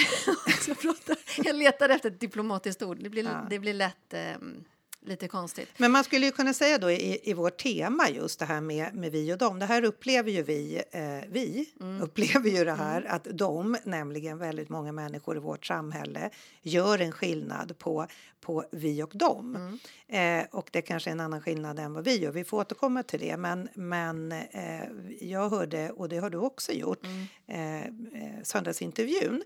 jag, 1.44 1.56
letar 1.56 1.90
efter 1.90 2.12
ett 2.12 2.20
diplomatiskt 2.20 2.82
ord. 2.82 2.98
Det 3.04 3.10
blir, 3.10 3.24
Ja. 3.24 3.48
det 3.50 3.60
blir 3.60 3.74
lätt 3.74 4.14
ehm, 4.14 4.64
lite 5.06 5.28
konstigt. 5.28 5.70
Men 5.78 5.92
man 5.92 6.04
skulle 6.04 6.26
ju 6.26 6.32
kunna 6.32 6.54
säga 6.54 6.78
då 6.78 6.92
i, 6.92 7.20
i 7.30 7.34
vårt 7.34 7.58
tema 7.58 8.10
just 8.10 8.40
det 8.40 8.46
här 8.46 8.62
med, 8.62 8.96
med 8.96 9.12
vi 9.12 9.34
och 9.34 9.38
dem. 9.38 9.60
Det 9.60 9.66
här 9.66 9.84
upplever 9.84 10.32
ju 10.32 10.44
vi, 10.44 10.84
eh, 10.92 11.02
vi 11.32 11.70
Mm. 11.82 12.02
upplever 12.02 12.50
ju 12.50 12.66
det 12.66 12.72
här 12.74 13.06
att 13.10 13.28
de, 13.32 13.78
nämligen 13.84 14.38
väldigt 14.38 14.70
många 14.70 14.92
människor 14.92 15.38
i 15.38 15.40
vårt 15.40 15.66
samhälle, 15.66 16.30
gör 16.62 17.00
en 17.00 17.12
skillnad 17.12 17.78
på, 17.78 18.08
på 18.42 18.66
vi 18.72 19.04
och 19.04 19.12
dem. 19.14 19.56
Mm. 19.56 20.42
Eh, 20.42 20.48
och 20.52 20.70
det 20.72 20.82
kanske 20.82 21.10
är 21.10 21.12
en 21.12 21.20
annan 21.20 21.42
skillnad 21.42 21.80
än 21.80 21.94
vad 21.94 22.04
vi 22.04 22.18
gör. 22.20 22.32
Vi 22.32 22.44
får 22.44 22.58
återkomma 22.60 23.04
till 23.04 23.20
det. 23.20 23.38
Men, 23.38 23.70
men 23.74 24.32
eh, 24.32 24.82
jag 25.22 25.50
hörde, 25.50 25.90
och 25.92 26.10
det 26.10 26.18
har 26.18 26.30
du 26.30 26.38
också 26.38 26.72
gjort, 26.72 27.06
Mm. 27.06 27.28
eh, 27.48 27.86
eh, 28.24 28.44
söndagsintervjun 28.44 29.44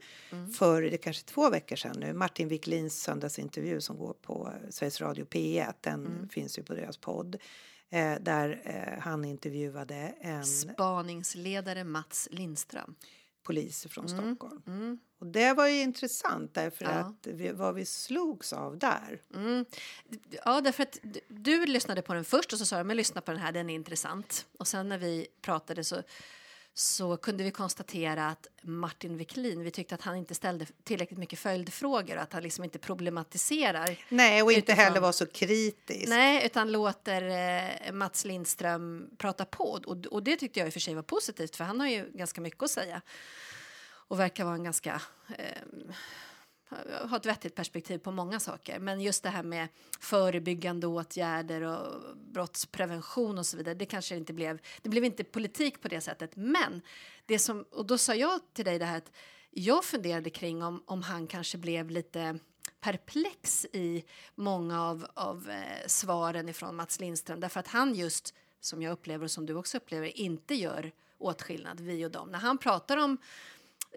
för 0.58 0.82
det 0.82 0.98
kanske 0.98 1.24
två 1.26 1.50
veckor 1.50 1.76
sedan 1.76 1.96
nu. 2.00 2.14
Martin 2.14 2.48
Wiklins 2.48 3.02
söndagsintervju 3.02 3.82
som 3.82 3.98
går 3.98 4.14
på 4.22 4.50
Sveriges 4.70 5.02
Radio 5.02 5.26
P1. 5.46 5.74
Den 5.82 6.06
Mm. 6.06 6.30
finns 6.30 6.60
ju 6.60 6.64
på 6.64 6.74
deras 6.74 6.98
podd. 6.98 7.36
Eh, 7.90 8.16
där 8.22 8.62
eh, 8.66 9.00
han 9.04 9.26
intervjuade 9.26 9.96
en 10.20 10.46
Spaningsledare 10.46 11.84
Mats 11.84 12.28
Lindström. 12.32 12.96
polis 13.44 13.88
från 13.90 14.10
Stockholm. 14.10 14.62
Mm. 14.68 15.00
Och 15.20 15.28
det 15.28 15.54
var 15.54 15.68
ju 15.68 15.82
intressant 15.82 16.54
därför 16.54 16.86
Ja. 16.86 16.92
att 16.92 17.28
vi, 17.28 17.52
vad 17.52 17.76
vi 17.76 17.86
slogs 17.86 18.54
av 18.54 18.78
där. 18.78 19.22
Mm. 19.36 19.66
Ja, 20.46 20.62
därför 20.62 20.84
att 20.84 21.00
du, 21.04 21.20
du 21.28 21.66
lyssnade 21.66 22.02
på 22.02 22.14
den 22.14 22.26
först 22.26 22.54
och 22.54 22.60
så 22.60 22.66
sa 22.66 22.78
du 22.78 22.84
men 22.84 22.98
lyssna 22.98 23.22
på 23.22 23.32
den 23.32 23.40
här, 23.42 23.52
den 23.52 23.70
är 23.70 23.76
intressant. 23.76 24.46
Och 24.60 24.68
sen 24.68 24.90
när 24.90 24.98
vi 24.98 25.28
pratade 25.42 25.84
så, 25.84 26.02
så 26.78 27.18
kunde 27.18 27.44
vi 27.44 27.52
konstatera 27.52 28.28
att 28.30 28.48
Martin 28.62 29.18
Wiklin, 29.18 29.64
vi 29.64 29.72
tyckte 29.72 29.96
att 29.96 30.02
han 30.02 30.16
inte 30.16 30.36
ställde 30.36 30.66
tillräckligt 30.84 31.20
mycket 31.20 31.40
följdfrågor 31.40 32.16
och 32.16 32.22
att 32.24 32.34
han 32.34 32.44
liksom 32.44 32.64
inte 32.64 32.80
problematiserar. 32.80 34.00
Nej, 34.10 34.42
och 34.44 34.52
inte 34.52 34.72
Utifrån- 34.72 34.84
heller 34.86 35.00
var 35.02 35.12
så 35.12 35.26
kritisk. 35.26 36.08
Nej, 36.08 36.46
utan 36.46 36.72
låter 36.72 37.22
eh, 37.88 37.92
Mats 37.92 38.26
Lindström 38.26 39.10
prata 39.18 39.46
på. 39.46 39.64
Och, 39.86 40.06
och 40.06 40.24
det 40.24 40.36
tyckte 40.36 40.60
jag 40.60 40.68
i 40.68 40.70
och 40.70 40.74
för 40.74 40.80
sig 40.80 40.96
var 40.96 41.02
positivt, 41.04 41.56
för 41.56 41.64
han 41.64 41.80
har 41.80 41.88
ju 41.88 42.12
ganska 42.14 42.42
mycket 42.42 42.64
att 42.64 42.72
säga. 42.72 43.02
Och 44.08 44.20
verkar 44.20 44.44
vara 44.46 44.56
en 44.56 44.64
ganska... 44.64 45.02
Eh, 45.38 45.62
ha 47.10 47.18
ett 47.18 47.26
vettigt 47.26 47.56
perspektiv 47.56 47.98
på 47.98 48.12
många 48.12 48.40
saker. 48.40 48.80
Men 48.80 49.02
just 49.02 49.24
det 49.24 49.30
här 49.30 49.44
med 49.44 49.68
förebyggande 50.00 50.88
åtgärder 50.88 51.62
och 51.62 52.02
brottsprevention 52.16 53.38
och 53.38 53.46
så 53.46 53.58
vidare, 53.58 53.76
det 53.76 53.86
kanske 53.86 54.16
inte 54.16 54.34
blev... 54.34 54.60
Det 54.82 54.90
blev 54.90 55.04
inte 55.04 55.24
politik 55.24 55.82
på 55.82 55.88
det 55.88 56.02
sättet. 56.02 56.36
Men 56.36 56.82
det 57.26 57.40
som... 57.40 57.66
Och 57.72 57.86
då 57.86 57.98
sa 57.98 58.16
jag 58.16 58.40
till 58.54 58.66
dig 58.66 58.80
det 58.80 58.86
här 58.86 58.98
att 58.98 59.12
jag 59.50 59.86
funderade 59.86 60.30
kring 60.30 60.64
om, 60.64 60.84
om 60.86 61.02
han 61.02 61.28
kanske 61.28 61.58
blev 61.58 61.90
lite 61.90 62.40
perplex 62.82 63.66
i 63.66 64.04
många 64.36 64.84
av, 64.84 65.08
av 65.14 65.50
eh, 65.50 65.88
svaren 65.88 66.50
ifrån 66.50 66.76
Mats 66.76 67.00
Lindström 67.00 67.40
därför 67.40 67.60
att 67.60 67.68
han 67.68 67.96
just, 67.96 68.34
som 68.60 68.82
jag 68.82 68.92
upplever 68.92 69.24
och 69.24 69.32
som 69.32 69.46
du 69.46 69.54
också 69.54 69.78
upplever, 69.78 70.18
inte 70.18 70.56
gör 70.56 70.92
åtskillnad, 71.18 71.80
vi 71.80 72.06
och 72.06 72.12
dem. 72.12 72.30
När 72.30 72.40
han 72.40 72.58
pratar 72.58 72.98
om 72.98 73.18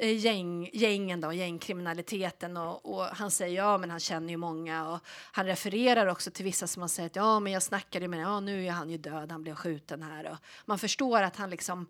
Eh, 0.00 0.16
gäng, 0.16 0.70
gängen 0.72 1.20
då, 1.20 1.32
gängkriminaliteten 1.32 2.56
och, 2.56 2.94
och 2.94 3.04
han 3.04 3.30
säger 3.30 3.56
ja 3.56 3.78
men 3.78 3.90
han 3.90 4.00
känner 4.00 4.28
ju 4.28 4.36
många 4.36 4.88
och 4.88 5.00
han 5.32 5.46
refererar 5.46 6.06
också 6.06 6.30
till 6.30 6.44
vissa 6.44 6.66
som 6.66 6.82
har 6.82 6.88
sagt 6.88 7.16
ja 7.16 7.40
men 7.40 7.52
jag 7.52 7.62
snackade 7.62 8.08
med 8.08 8.20
ja 8.20 8.40
nu 8.40 8.66
är 8.66 8.70
han 8.70 8.90
ju 8.90 8.98
död, 8.98 9.32
han 9.32 9.42
blev 9.42 9.54
skjuten 9.54 10.02
här 10.02 10.30
och 10.30 10.36
man 10.66 10.78
förstår 10.78 11.22
att 11.22 11.36
han 11.36 11.50
liksom 11.50 11.86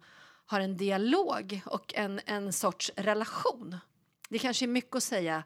har 0.46 0.60
en 0.60 0.76
dialog 0.76 1.60
och 1.66 1.94
en, 1.94 2.20
en 2.26 2.52
sorts 2.52 2.90
relation. 2.96 3.76
Det 4.28 4.38
kanske 4.38 4.64
är 4.64 4.66
mycket 4.66 4.96
att 4.96 5.02
säga 5.02 5.44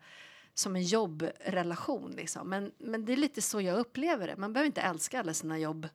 som 0.54 0.76
en 0.76 0.82
jobbrelation 0.82 2.10
liksom. 2.10 2.48
men, 2.50 2.72
men 2.78 3.04
det 3.04 3.12
är 3.12 3.16
lite 3.16 3.42
så 3.42 3.60
jag 3.60 3.78
upplever 3.78 4.26
det. 4.26 4.36
Man 4.36 4.52
behöver 4.52 4.66
inte 4.66 4.80
älska 4.80 5.20
alla 5.20 5.34
sina 5.34 5.58
jobb 5.58 5.88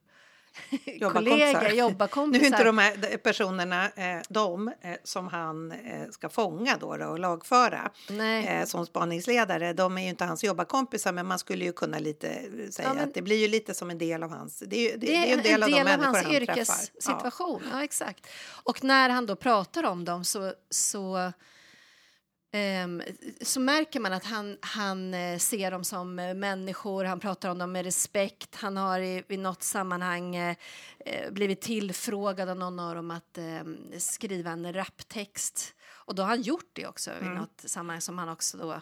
kollegor, 1.13 1.69
jobbarkompisar. 1.69 2.41
Nu 2.41 2.47
är 2.47 2.51
inte 2.51 2.63
de 2.63 2.77
här 2.77 3.17
personerna 3.17 3.85
eh, 3.85 4.21
de 4.29 4.67
eh, 4.67 4.73
som 5.03 5.27
han 5.27 5.71
eh, 5.71 6.09
ska 6.11 6.29
fånga 6.29 6.77
då, 6.77 6.97
då 6.97 7.05
och 7.05 7.19
lagföra 7.19 7.91
som 8.65 8.85
spaningsledare. 8.85 9.73
De 9.73 9.97
är 9.97 10.01
ju 10.01 10.09
inte 10.09 10.25
hans 10.25 10.43
jobbarkompisar 10.43 11.11
men 11.11 11.25
man 11.25 11.39
skulle 11.39 11.65
ju 11.65 11.73
kunna 11.73 11.99
lite 11.99 12.27
säga 12.71 12.87
Ja, 12.87 12.93
men- 12.93 13.03
att 13.03 13.13
det 13.13 13.21
blir 13.21 13.37
ju 13.37 13.47
lite 13.47 13.73
som 13.73 13.89
en 13.89 13.97
del 13.97 14.23
av 14.23 14.29
hans... 14.29 14.63
Det 14.67 14.75
är, 14.75 14.91
ju, 14.91 14.97
det, 14.97 15.07
Det 15.07 15.15
är 15.15 15.37
en, 15.37 15.43
del 15.43 15.63
av, 15.63 15.69
de 15.69 15.83
människor 15.83 16.03
hans 16.03 16.17
han 16.17 16.25
träffar. 16.25 16.33
Ja. 16.33 16.41
yrkessituation. 16.41 17.63
Ja. 17.71 17.83
exakt. 17.83 18.27
Och 18.63 18.83
när 18.83 19.09
han 19.09 19.25
då 19.25 19.35
pratar 19.35 19.83
om 19.83 20.05
dem 20.05 20.25
så, 20.25 20.53
så, 20.69 21.31
ehm, 22.51 23.01
så 23.41 23.59
märker 23.59 23.99
man 23.99 24.13
att 24.13 24.25
han, 24.25 24.57
han 24.61 25.13
eh, 25.13 25.37
ser 25.37 25.71
dem 25.71 25.83
som 25.83 26.19
eh, 26.19 26.33
människor, 26.33 27.03
han 27.03 27.19
pratar 27.19 27.49
om 27.49 27.57
dem 27.57 27.71
med 27.71 27.85
respekt. 27.85 28.55
Han 28.55 28.77
har 28.77 28.99
i, 28.99 29.23
i 29.27 29.37
något 29.37 29.63
sammanhang 29.63 30.35
eh, 30.35 30.55
blivit 31.31 31.61
tillfrågad 31.61 32.49
av 32.49 32.57
någon 32.57 32.79
av 32.79 32.95
dem 32.95 33.11
att 33.11 33.37
eh, 33.37 33.63
skriva 33.97 34.51
en 34.51 34.73
raptext. 34.73 35.73
Och 35.89 36.15
då 36.15 36.23
har 36.23 36.29
han 36.29 36.41
gjort 36.41 36.69
det 36.73 36.87
också 36.87 37.11
Mm. 37.11 37.33
i 37.33 37.39
något 37.39 37.63
sammanhang 37.65 38.01
som 38.01 38.17
han 38.17 38.29
också 38.29 38.57
då 38.57 38.81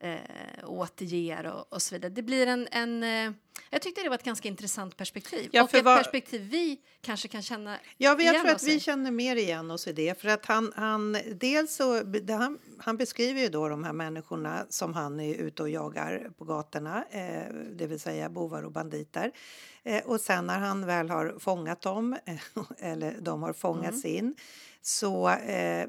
eh, 0.00 0.18
återger 0.64 1.46
och, 1.46 1.72
och 1.72 1.82
så 1.82 1.94
vidare. 1.94 2.10
Det 2.10 2.22
blir 2.22 2.46
en, 2.46 2.68
en 2.70 3.34
jag 3.70 3.82
tyckte 3.82 4.02
det 4.02 4.08
var 4.08 4.14
ett 4.14 4.22
ganska 4.22 4.48
intressant 4.48 4.96
perspektiv. 4.96 5.48
Ja, 5.52 5.62
och 5.62 5.74
ett 5.74 5.84
vad- 5.84 5.98
perspektiv 5.98 6.48
vi 6.50 6.80
kanske 7.00 7.28
kan 7.28 7.42
känna 7.42 7.78
Ja, 7.96 8.10
jag 8.10 8.20
igen 8.20 8.34
tror 8.40 8.54
att 8.54 8.62
vi 8.62 8.80
känner 8.80 9.10
mer 9.10 9.36
igen 9.36 9.70
oss 9.70 9.86
i 9.88 9.92
det. 9.92 10.20
För 10.20 10.28
att 10.28 10.46
han, 10.46 10.72
han, 10.76 11.16
dels 11.34 11.74
så, 11.74 12.02
han, 12.28 12.58
han 12.78 12.96
beskriver 12.96 13.40
ju 13.40 13.48
då 13.48 13.68
de 13.68 13.84
här 13.84 13.92
människorna 13.92 14.66
som 14.68 14.94
han 14.94 15.20
är 15.20 15.34
ute 15.34 15.62
och 15.62 15.70
jagar 15.70 16.30
på 16.38 16.44
gatorna, 16.44 17.04
eh, 17.10 17.54
det 17.72 17.86
vill 17.86 18.00
säga 18.00 18.28
bovar 18.28 18.62
och 18.62 18.72
banditer. 18.72 19.32
Eh, 19.82 20.04
och 20.04 20.20
sen 20.20 20.46
när 20.46 20.58
han 20.58 20.86
väl 20.86 21.10
har 21.10 21.36
fångat 21.38 21.80
dem, 21.80 22.16
eh, 22.26 22.36
eller 22.90 23.16
de 23.20 23.42
har 23.42 23.52
fångats 23.52 24.04
in, 24.04 24.34
så 24.82 25.28
eh, 25.30 25.88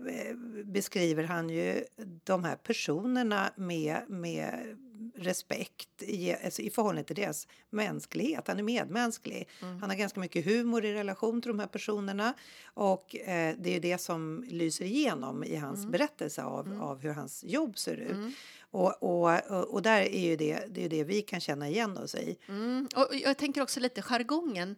beskriver 0.65 1.23
han 1.23 1.49
ju 1.49 1.83
de 2.23 2.43
här 2.43 2.55
personerna 2.55 3.51
med, 3.55 4.01
med 4.07 4.77
respekt 5.15 6.03
i, 6.03 6.35
alltså 6.43 6.61
i 6.61 6.69
förhållande 6.69 7.03
till 7.03 7.15
deras 7.15 7.47
mänsklighet. 7.69 8.47
Han 8.47 8.59
är 8.59 8.63
medmänsklig. 8.63 9.47
Han 9.59 9.89
har 9.89 9.95
ganska 9.95 10.19
mycket 10.19 10.45
humor 10.45 10.85
i 10.85 10.93
relation 10.93 11.41
till 11.41 11.49
de 11.49 11.59
här 11.59 11.67
personerna 11.67 12.33
och 12.63 13.15
eh, 13.15 13.55
det 13.59 13.69
är 13.69 13.73
ju 13.73 13.79
det 13.79 13.97
som 13.97 14.45
lyser 14.47 14.85
igenom 14.85 15.43
i 15.43 15.55
hans 15.55 15.85
berättelse 15.85 16.43
av, 16.43 16.79
av 16.81 17.01
hur 17.01 17.13
hans 17.13 17.43
jobb 17.43 17.77
ser 17.77 17.95
ut. 17.95 18.35
Och, 18.71 19.03
och, 19.03 19.51
och, 19.51 19.73
och 19.73 19.81
där 19.81 20.01
är 20.01 20.29
ju 20.29 20.35
det, 20.35 20.65
det, 20.69 20.85
är 20.85 20.89
det 20.89 21.03
vi 21.03 21.21
kan 21.21 21.39
känna 21.39 21.69
igen 21.69 21.97
oss 21.97 22.15
i. 22.15 22.37
Mm. 22.47 22.87
Och 22.95 23.15
jag 23.15 23.37
tänker 23.37 23.61
också 23.61 23.79
lite 23.79 24.01
jargongen. 24.01 24.75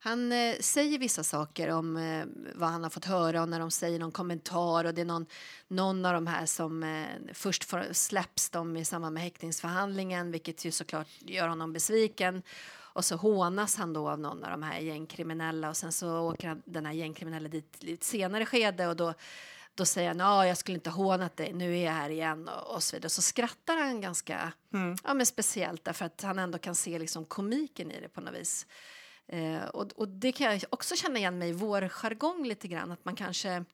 Han 0.00 0.32
eh, 0.32 0.58
säger 0.60 0.98
vissa 0.98 1.24
saker 1.24 1.68
om 1.68 1.96
eh, 1.96 2.24
vad 2.54 2.70
han 2.70 2.82
har 2.82 2.90
fått 2.90 3.04
höra 3.04 3.42
och 3.42 3.48
när 3.48 3.60
de 3.60 3.70
säger 3.70 3.98
någon 3.98 4.12
kommentar 4.12 4.84
och 4.84 4.94
det 4.94 5.00
är 5.00 5.04
någon, 5.04 5.26
någon 5.68 6.04
av 6.04 6.12
de 6.12 6.26
här 6.26 6.46
som 6.46 6.82
eh, 6.82 7.06
först 7.32 7.64
får, 7.64 7.92
släpps 7.92 8.50
de 8.50 8.76
i 8.76 8.84
samband 8.84 9.14
med 9.14 9.22
häktningsförhandlingen 9.22 10.30
vilket 10.30 10.64
ju 10.64 10.70
såklart 10.70 11.08
gör 11.18 11.48
honom 11.48 11.72
besviken 11.72 12.42
och 12.70 13.04
så 13.04 13.16
hånas 13.16 13.76
han 13.76 13.92
då 13.92 14.08
av 14.08 14.18
någon 14.18 14.44
av 14.44 14.50
de 14.50 14.62
här 14.62 14.80
gängkriminella 14.80 15.68
och 15.68 15.76
sen 15.76 15.92
så 15.92 16.18
åker 16.18 16.48
han, 16.48 16.62
den 16.64 16.86
här 16.86 16.92
gängkriminella 16.92 17.48
dit 17.48 17.76
i 17.80 17.92
ett 17.92 18.04
senare 18.04 18.46
skede 18.46 18.86
och 18.86 18.96
då 18.96 19.14
då 19.74 19.84
säger 19.84 20.08
han 20.08 20.18
ja, 20.18 20.46
jag 20.46 20.56
skulle 20.56 20.74
inte 20.74 20.90
hånat 20.90 21.36
dig, 21.36 21.52
nu 21.52 21.78
är 21.78 21.84
jag 21.84 21.92
här 21.92 22.10
igen 22.10 22.48
och, 22.48 22.74
och 22.74 22.82
så 22.82 22.96
vidare. 22.96 23.10
Så 23.10 23.22
skrattar 23.22 23.76
han 23.76 24.00
ganska 24.00 24.52
ja, 25.04 25.14
men 25.14 25.26
speciellt 25.26 25.84
därför 25.84 26.04
att 26.04 26.22
han 26.22 26.38
ändå 26.38 26.58
kan 26.58 26.74
se 26.74 26.98
liksom 26.98 27.24
komiken 27.24 27.90
i 27.90 28.00
det 28.00 28.08
på 28.08 28.20
något 28.20 28.34
vis. 28.34 28.66
Eh, 29.28 29.64
och, 29.64 29.92
och 29.96 30.08
det 30.08 30.32
kan 30.32 30.52
jag 30.52 30.62
också 30.70 30.96
känna 30.96 31.18
igen 31.18 31.38
mig 31.38 31.48
i 31.48 31.52
vår 31.52 31.88
jargong 31.88 32.44
lite 32.46 32.68
grann, 32.68 32.92
att 32.92 33.04
man 33.04 33.16
kanske 33.16 33.64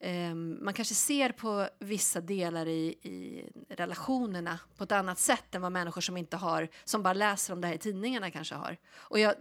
eh, 0.00 0.34
man 0.34 0.74
kanske 0.74 0.94
ser 0.94 1.32
på 1.32 1.68
vissa 1.78 2.20
delar 2.20 2.66
i, 2.66 2.86
i 2.88 3.44
relationerna 3.68 4.58
på 4.76 4.84
ett 4.84 4.92
annat 4.92 5.18
sätt 5.18 5.54
än 5.54 5.62
vad 5.62 5.72
människor 5.72 6.00
som 6.00 6.16
inte 6.16 6.36
har, 6.36 6.68
som 6.84 7.02
bara 7.02 7.12
läser 7.12 7.52
om 7.52 7.60
det 7.60 7.66
här 7.66 7.74
i 7.74 7.78
tidningarna 7.78 8.30
kanske 8.30 8.54
har. 8.54 8.76
Och 8.94 9.18
jag, 9.18 9.34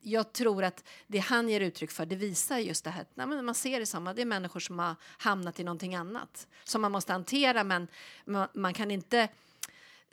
jag 0.00 0.32
tror 0.32 0.64
att 0.64 0.84
det 1.06 1.18
han 1.18 1.48
ger 1.48 1.60
uttryck 1.60 1.90
för, 1.90 2.06
det 2.06 2.16
visar 2.16 2.58
just 2.58 2.84
det 2.84 2.90
här, 2.90 3.06
nej, 3.14 3.26
men 3.26 3.44
man 3.44 3.54
ser 3.54 3.80
det 3.80 3.86
som 3.86 4.06
att 4.06 4.16
det 4.16 4.22
är 4.22 4.26
människor 4.26 4.60
som 4.60 4.78
har 4.78 4.94
hamnat 5.18 5.60
i 5.60 5.64
någonting 5.64 5.94
annat, 5.94 6.48
som 6.64 6.82
man 6.82 6.92
måste 6.92 7.12
hantera, 7.12 7.64
men 7.64 7.88
man, 8.24 8.48
man 8.54 8.74
kan 8.74 8.90
inte 8.90 9.28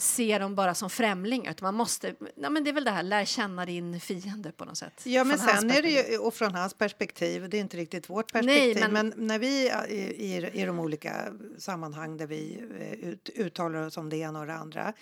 se 0.02 0.38
dem 0.38 0.56
bara 0.56 0.74
som 0.76 0.90
främlingar. 0.90 1.52
Utan 1.52 1.66
man 1.66 1.76
måste, 1.76 2.14
ja, 2.36 2.50
men 2.50 2.64
det 2.64 2.70
är 2.70 2.74
väl 2.74 2.84
det 2.84 2.92
här, 2.92 3.04
lär 3.04 3.26
känna 3.26 3.66
din 3.66 4.00
fiende 4.00 4.52
på 4.52 4.66
något 4.66 4.78
sätt. 4.78 5.02
Ja, 5.04 5.24
men 5.24 5.38
sen 5.40 5.72
är 5.72 5.82
det 5.82 5.90
ju, 5.90 6.18
och 6.18 6.34
från 6.34 6.56
hans 6.56 6.74
perspektiv, 6.74 7.50
det 7.50 7.58
är 7.58 7.62
inte 7.62 7.78
riktigt 7.78 8.10
vårt 8.10 8.34
Nej, 8.34 8.44
perspektiv, 8.44 8.92
men- 8.92 9.08
men... 9.10 9.28
när 9.28 9.40
vi 9.40 9.72
i, 9.90 9.96
i, 10.36 10.50
i 10.62 10.66
de 10.66 10.80
olika 10.80 11.14
sammanhang 11.58 12.18
där 12.18 12.28
vi 12.28 12.64
eh, 12.80 13.10
ut, 13.10 13.30
uttalar 13.36 13.88
oss 13.88 13.98
om 13.98 14.10
det 14.10 14.18
ena 14.18 14.40
och 14.40 14.48
det 14.48 14.54
andra, 14.54 14.94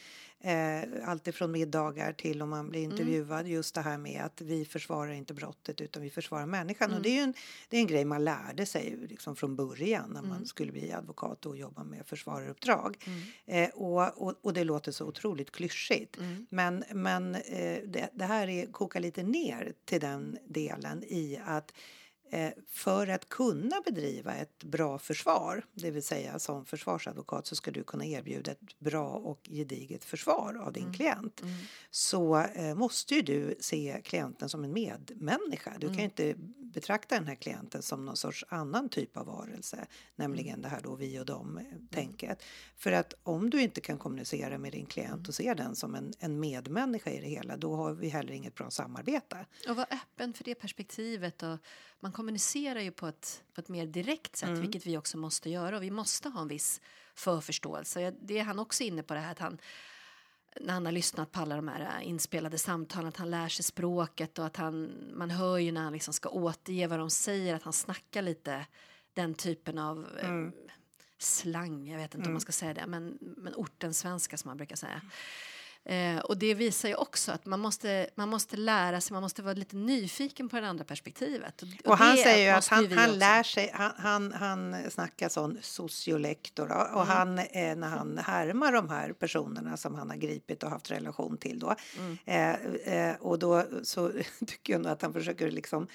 eh, 0.44 0.82
allt 1.10 1.28
ifrån 1.28 1.52
middagar 1.52 2.14
till 2.14 2.42
om 2.42 2.50
man 2.50 2.70
blir 2.70 2.80
Mm. 2.84 2.92
intervjuad, 2.92 3.48
just 3.48 3.76
det 3.76 3.82
här 3.82 3.98
med 3.98 4.22
att 4.22 4.42
vi 4.42 4.66
försvarar 4.66 5.12
inte 5.12 5.34
brottet 5.34 5.82
utan 5.82 6.04
vi 6.04 6.10
försvarar 6.10 6.46
människan. 6.46 6.86
Mm. 6.90 6.98
Och 6.98 7.04
det 7.04 7.10
är 7.10 7.14
ju 7.14 7.20
en, 7.22 7.34
det 7.70 7.78
är 7.78 7.82
en 7.82 7.88
grej 7.88 8.06
man 8.06 8.24
lärde 8.24 8.66
sig 8.66 8.98
liksom 9.10 9.36
från 9.36 9.56
början 9.56 10.10
när 10.10 10.20
Mm. 10.20 10.30
man 10.30 10.46
skulle 10.46 10.72
bli 10.72 10.92
advokat 10.92 11.46
och 11.46 11.58
jobba 11.58 11.84
med 11.84 12.06
försvararuppdrag. 12.06 12.98
Mm. 13.06 13.64
Eh, 13.64 13.70
och, 13.70 14.22
och, 14.28 14.34
och 14.42 14.54
det 14.54 14.64
låter 14.64 14.92
så 14.92 15.06
otroligt 15.06 15.52
klyschigt. 15.52 16.18
Mm. 16.18 16.46
Men, 16.50 16.84
men 16.94 17.36
eh, 17.36 17.78
det, 17.88 18.10
det 18.14 18.26
här 18.26 18.48
är, 18.48 18.66
kokar 18.72 19.00
lite 19.00 19.24
ner 19.24 19.74
till 19.86 20.00
den 20.02 20.38
delen 20.48 21.04
i 21.04 21.40
att 21.46 21.74
för 22.68 23.08
att 23.08 23.30
kunna 23.30 23.82
bedriva 23.86 24.36
ett 24.36 24.64
bra 24.64 25.00
försvar, 25.00 25.64
det 25.74 25.92
vill 25.92 26.04
säga 26.04 26.40
som 26.40 26.66
försvarsadvokat 26.66 27.48
så 27.48 27.56
ska 27.56 27.72
du 27.72 27.84
kunna 27.84 28.06
erbjuda 28.06 28.52
ett 28.52 28.80
bra 28.80 29.10
och 29.10 29.40
gediget 29.50 30.06
försvar 30.06 30.62
av 30.66 30.74
din 30.74 30.94
klient. 30.94 31.42
Så 31.92 32.38
eh, 32.38 32.76
måste 32.76 33.16
ju 33.16 33.22
du 33.22 33.56
se 33.60 34.02
klienten 34.04 34.50
som 34.50 34.64
en 34.64 34.74
medmänniska. 34.74 35.74
Du 35.80 35.88
kan 35.88 35.98
ju 35.98 36.04
inte 36.04 36.36
betrakta 36.74 37.16
den 37.16 37.28
här 37.28 37.36
klienten 37.36 37.82
som 37.82 38.06
någon 38.06 38.18
sorts 38.18 38.46
annan 38.50 38.90
typ 38.90 39.18
av 39.18 39.26
varelse, 39.26 39.88
nämligen 40.16 40.62
det 40.62 40.70
här 40.70 40.82
då 40.82 40.96
vi 40.96 41.20
och 41.20 41.26
dem-tänket. 41.26 42.44
För 42.76 42.92
att 42.92 43.14
om 43.24 43.50
du 43.50 43.62
inte 43.62 43.82
kan 43.82 43.98
kommunicera 43.98 44.58
med 44.58 44.72
din 44.72 44.86
klient 44.86 45.28
och 45.28 45.36
se 45.36 45.54
den 45.54 45.76
som 45.76 45.96
en, 45.96 46.14
en 46.20 46.40
medmänniska 46.40 47.12
i 47.12 47.20
det 47.22 47.28
hela, 47.28 47.58
då 47.58 47.76
har 47.76 47.94
vi 47.94 48.10
heller 48.10 48.34
inget 48.34 48.56
bra 48.56 48.70
samarbete. 48.70 49.46
Och 49.70 49.76
vara 49.76 49.88
öppen 49.92 50.34
för 50.34 50.44
det 50.44 50.56
perspektivet. 50.56 51.44
Och 51.44 51.58
man 52.00 52.12
kommunicerar 52.12 52.80
ju 52.80 52.92
på 52.92 53.08
ett, 53.08 53.44
på 53.54 53.62
ett 53.62 53.70
mer 53.70 53.86
direkt 53.86 54.36
sätt, 54.36 54.50
vilket 54.50 54.86
vi 54.86 54.98
också 54.98 55.18
måste 55.18 55.50
göra. 55.50 55.78
Och 55.78 55.84
vi 55.84 55.92
måste 55.92 56.30
ha 56.30 56.42
en 56.42 56.48
viss 56.48 56.82
förförståelse. 57.16 58.14
Det 58.22 58.40
är 58.40 58.44
han 58.44 58.60
också 58.60 58.84
inne 58.84 59.04
på 59.04 59.14
det 59.14 59.20
här 59.20 59.32
att 59.32 59.40
han 59.40 59.58
när 60.62 60.74
han 60.74 60.86
har 60.86 60.92
lyssnat 60.92 61.32
på 61.32 61.40
alla 61.40 61.56
de 61.56 61.68
här 61.68 62.00
äh, 62.00 62.08
inspelade 62.08 62.58
samtalen, 62.58 63.08
att 63.08 63.18
han 63.18 63.30
lär 63.30 63.48
sig 63.48 63.66
språket 63.66 64.40
och 64.40 64.46
att 64.46 64.58
han, 64.58 64.92
man 65.14 65.32
hör 65.32 65.58
ju 65.58 65.72
när 65.72 65.82
han 65.82 65.94
liksom 65.94 66.14
ska 66.14 66.30
återge 66.30 66.88
vad 66.88 67.00
de 67.00 67.10
säger, 67.10 67.56
att 67.56 67.64
han 67.64 67.74
snackar 67.74 68.22
lite 68.22 68.66
den 69.14 69.34
typen 69.34 69.78
av 69.78 70.08
mm. 70.22 70.52
slang, 71.18 71.88
jag 71.88 71.98
vet 71.98 72.06
inte 72.06 72.18
mm. 72.18 72.28
om 72.28 72.34
man 72.34 72.42
ska 72.42 72.52
säga 72.52 72.74
det, 72.74 72.88
men, 72.88 73.18
men 73.22 73.54
orten 73.56 73.94
svenska 73.94 74.38
som 74.38 74.50
man 74.50 74.58
brukar 74.58 74.76
säga. 74.76 75.02
Eh, 75.86 76.20
och 76.20 76.38
det 76.38 76.54
visar 76.54 76.90
ju 76.90 76.96
också 76.96 77.32
att 77.32 77.46
man 77.46 77.60
måste, 77.60 78.10
man 78.16 78.30
måste 78.30 78.58
lära 78.58 79.02
sig, 79.02 79.14
man 79.14 79.22
måste 79.22 79.42
vara 79.42 79.54
lite 79.54 79.76
nyfiken 79.76 80.50
på 80.50 80.60
det 80.60 80.68
andra 80.68 80.84
perspektivet. 80.84 81.62
Och, 81.62 81.92
och 81.92 81.98
han 81.98 82.18
säger 82.18 82.52
ju 82.52 82.58
att 82.58 82.68
han, 82.68 82.92
han 82.92 83.20
lär 83.20 83.44
sig, 83.44 83.72
han, 83.74 83.92
han, 83.98 84.34
han 84.34 84.92
snackar 84.92 85.30
sån 85.30 85.58
sociolektor 85.62 86.72
och, 86.72 87.04
mm. 87.04 87.08
han, 87.08 87.40
eh, 87.40 87.76
när 87.76 87.88
han 87.88 88.18
härmar 88.18 88.72
de 88.72 88.90
här 88.90 89.14
personerna 89.14 89.78
som 89.78 89.96
han 89.96 90.10
har 90.10 90.18
gripit 90.18 90.64
och 90.64 90.70
haft 90.70 90.92
relation 90.92 91.38
till 91.38 91.60
då. 91.60 91.76
Mm. 91.98 92.18
Eh, 92.26 93.10
eh 93.10 93.16
och 93.20 93.40
då 93.40 93.66
så 93.84 94.12
tycker 94.48 94.74
jag 94.74 94.88
att 94.88 95.02
han 95.02 95.14
försöker 95.14 95.52
liksom 95.52 95.88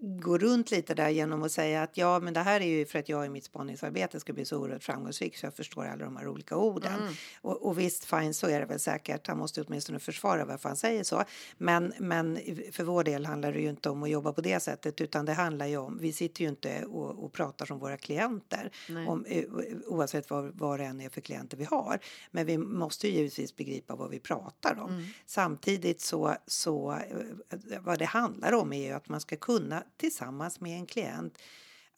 gå 0.00 0.38
runt 0.38 0.70
lite 0.70 0.94
där 0.94 1.08
genom 1.08 1.42
att 1.42 1.52
säga 1.52 1.82
att 1.82 1.96
ja, 1.96 2.20
men 2.20 2.34
det 2.34 2.40
här 2.40 2.60
är 2.60 2.66
ju 2.66 2.86
för 2.86 2.98
att 2.98 3.08
jag 3.08 3.26
i 3.26 3.28
mitt 3.28 3.44
spaningsarbete 3.44 4.20
ska 4.20 4.32
bli 4.32 4.44
så 4.44 4.58
oerhört 4.58 4.82
framgångsrik 4.82 5.36
så 5.36 5.46
jag 5.46 5.54
förstår 5.54 5.84
alla 5.84 6.04
de 6.04 6.16
här 6.16 6.28
olika 6.28 6.56
orden. 6.56 7.00
Mm. 7.00 7.14
Och, 7.40 7.66
och 7.66 7.78
visst, 7.78 8.04
fine, 8.04 8.34
så 8.34 8.46
är 8.46 8.60
det 8.60 8.66
väl 8.66 8.80
säkert. 8.80 9.26
Han 9.26 9.38
måste 9.38 9.62
åtminstone 9.62 9.98
försvara 9.98 10.44
varför 10.44 10.68
han 10.68 10.76
säger 10.76 11.04
så. 11.04 11.24
Men, 11.58 11.92
men 11.98 12.38
för 12.72 12.84
vår 12.84 13.04
del 13.04 13.26
handlar 13.26 13.52
det 13.52 13.60
ju 13.60 13.68
inte 13.68 13.90
om 13.90 14.02
att 14.02 14.10
jobba 14.10 14.32
på 14.32 14.40
det 14.40 14.60
sättet, 14.60 15.00
utan 15.00 15.24
det 15.24 15.32
handlar 15.32 15.66
ju 15.66 15.76
om, 15.76 15.98
vi 16.00 16.12
sitter 16.12 16.42
ju 16.42 16.48
inte 16.48 16.84
och, 16.84 17.24
och 17.24 17.32
pratar 17.32 17.66
som 17.66 17.78
våra 17.78 17.96
klienter, 17.96 18.70
om, 19.06 19.24
eh, 19.24 19.44
oavsett 19.86 20.30
vad, 20.30 20.58
vad 20.58 20.80
det 20.80 20.84
än 20.84 21.00
är 21.00 21.08
för 21.08 21.20
klienter 21.20 21.56
vi 21.56 21.64
har. 21.64 21.98
Men 22.30 22.46
vi 22.46 22.58
måste 22.58 23.08
ju 23.08 23.14
givetvis 23.14 23.56
begripa 23.56 23.96
vad 23.96 24.10
vi 24.10 24.20
pratar 24.20 24.80
om. 24.80 24.90
Mm. 24.90 25.04
Samtidigt 25.26 26.00
så, 26.00 26.34
så 26.46 26.92
eh, 26.92 27.80
vad 27.80 27.98
det 27.98 28.04
handlar 28.04 28.52
om 28.52 28.72
är 28.72 28.86
ju 28.86 28.92
att 28.92 29.08
man 29.08 29.20
ska 29.20 29.36
kunna 29.36 29.73
kunna 29.74 29.84
tillsammans 29.96 30.60
med 30.60 30.78
en 30.78 30.86
klient 30.86 31.38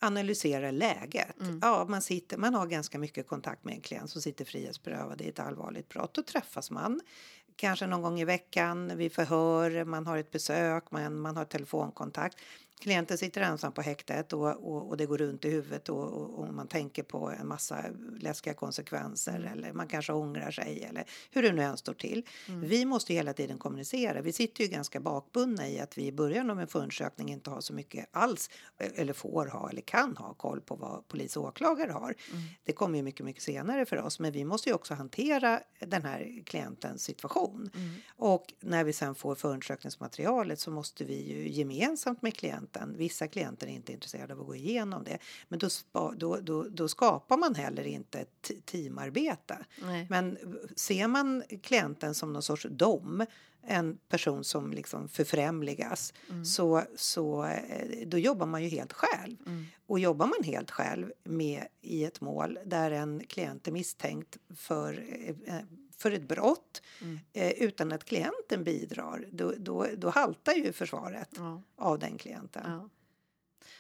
analysera 0.01 0.71
läget. 0.71 1.41
Mm. 1.41 1.59
Ja, 1.63 1.87
man, 1.89 2.03
sitter, 2.03 2.37
man 2.37 2.55
har 2.55 2.67
ganska 2.67 2.99
mycket 2.99 3.29
kontakt 3.29 3.65
med 3.65 3.75
en 3.75 3.81
klient 3.81 4.11
som 4.11 4.23
sitter 4.23 4.45
frihetsberövad 4.45 5.21
i 5.21 5.29
ett 5.29 5.39
allvarligt 5.39 5.89
brott. 5.89 6.15
Då 6.15 6.23
träffas 6.23 6.71
man 6.71 7.01
kanske 7.57 7.87
någon 7.87 8.03
gång 8.03 8.21
i 8.21 8.25
veckan 8.25 8.97
vid 8.97 9.13
förhör, 9.13 9.85
man 9.85 10.07
har 10.07 10.19
ett 10.19 10.31
besök, 10.31 10.91
man, 10.91 11.21
man 11.21 11.37
har 11.37 11.45
telefonkontakt 11.45 12.37
klienten 12.81 13.19
sitter 13.19 13.41
ensam 13.41 13.73
på 13.73 13.83
häktet 13.83 14.33
och, 14.33 14.49
och, 14.49 14.89
och, 14.89 14.97
det 14.97 15.07
går 15.07 15.19
runt 15.19 15.45
i 15.45 15.51
huvudet 15.51 15.89
och, 15.89 16.05
och, 16.05 16.39
och, 16.39 16.55
man 16.55 16.69
tänker 16.69 17.03
på 17.03 17.31
en 17.31 17.49
massa 17.49 17.85
läskiga 18.21 18.55
konsekvenser 18.55 19.37
mm. 19.37 19.53
eller 19.53 19.73
man 19.73 19.89
kanske 19.89 20.13
ångrar 20.13 20.51
sig 20.51 20.85
eller 20.91 21.05
hur 21.31 21.43
det 21.43 21.53
nu 21.53 21.63
än 21.63 21.77
står 21.77 21.95
till. 21.95 22.27
Mm. 22.49 22.69
Vi 22.69 22.85
måste 22.85 23.15
hela 23.15 23.33
tiden 23.33 23.59
kommunicera. 23.59 24.21
Vi 24.21 24.33
sitter 24.33 24.65
ju 24.65 24.71
ganska 24.71 25.01
bakbundna 25.01 25.69
i 25.69 25.81
att 25.81 25.99
vi 25.99 26.07
i 26.07 26.13
början 26.13 26.51
av 26.51 26.61
en 26.61 26.67
förundersökning 26.67 27.33
inte 27.33 27.51
har 27.51 27.61
så 27.61 27.73
mycket 27.73 28.09
alls 28.11 28.51
eller 28.79 29.13
får 29.13 29.47
ha 29.47 29.71
eller 29.71 29.83
kan 29.83 30.17
ha 30.17 30.35
koll 30.35 30.61
på 30.61 30.77
vad 30.77 31.09
polis 31.09 31.37
och 31.37 31.45
åklagare 31.45 31.93
har. 31.93 32.15
Mm. 32.33 32.43
Det 32.65 32.73
kommer 32.73 32.97
ju 32.97 33.03
mycket, 33.03 33.27
mycket 33.27 33.43
senare 33.43 33.87
för 33.87 33.97
oss, 33.97 34.21
men 34.21 34.33
vi 34.33 34.45
måste 34.45 34.69
ju 34.69 34.75
också 34.75 34.95
hantera 34.95 35.61
den 35.79 36.03
här 36.03 36.43
klientens 36.47 37.03
situation. 37.03 37.71
Mm. 37.75 37.95
Och 38.09 38.55
när 38.61 38.85
vi 38.85 38.93
sen 38.93 39.15
får 39.15 39.35
förundersökningsmaterialet 39.35 40.61
så 40.61 40.71
måste 40.71 41.05
vi 41.05 41.33
ju 41.33 41.49
gemensamt 41.49 42.23
med 42.23 42.35
klienten 42.37 42.66
klienten. 42.67 42.99
Vissa 42.99 43.29
klienter 43.29 43.67
är 43.67 43.71
inte 43.71 43.93
intresserade 43.93 44.35
av 44.35 44.41
att 44.41 44.47
gå 44.47 44.55
igenom 44.55 45.05
det. 45.05 45.19
Men 45.49 45.59
då, 45.59 45.69
då, 46.17 46.37
då, 46.37 46.63
då 46.63 46.89
skapar 46.89 47.37
man 47.37 47.55
heller 47.55 47.87
inte 47.87 48.19
ett 48.21 48.51
teamarbete. 48.65 49.59
Nej. 49.83 50.07
Men 50.11 50.39
ser 50.77 51.09
man 51.09 51.43
klienten 51.63 52.15
som 52.15 52.33
någon 52.33 52.43
sorts 52.43 52.67
dom 52.71 53.25
en 53.69 53.99
person 54.09 54.45
som 54.45 54.73
liksom 54.73 55.09
förfrämligas 55.09 56.15
mm. 56.31 56.45
så, 56.45 56.83
så 56.97 57.45
eh, 57.45 58.07
då 58.07 58.19
jobbar 58.19 58.47
man 58.47 58.63
ju 58.63 58.69
helt 58.69 58.93
själv. 58.93 59.37
Mm. 59.47 59.67
Och 59.87 59.99
jobbar 59.99 60.27
man 60.27 60.45
helt 60.45 60.71
själv 60.71 61.13
med 61.25 61.67
i 61.83 62.05
ett 62.05 62.21
mål 62.21 62.59
där 62.65 62.91
en 62.91 63.23
klient 63.29 63.69
är 63.69 63.73
misstänkt 63.73 64.37
för 64.57 65.05
eh, 65.47 65.57
för 65.97 66.11
ett 66.11 66.29
brott 66.29 66.83
mm. 67.01 67.19
eh, 67.33 67.51
utan 67.51 67.93
att 67.93 68.05
klienten 68.05 68.65
bidrar, 68.65 69.29
då, 69.33 69.53
då, 69.59 69.87
då 69.97 70.11
haltar 70.11 70.53
ju 70.53 70.73
försvaret 70.73 71.31
ja. 71.37 71.63
av 71.77 71.99
den 71.99 72.19
klienten. 72.19 72.63
Ja. 72.67 72.89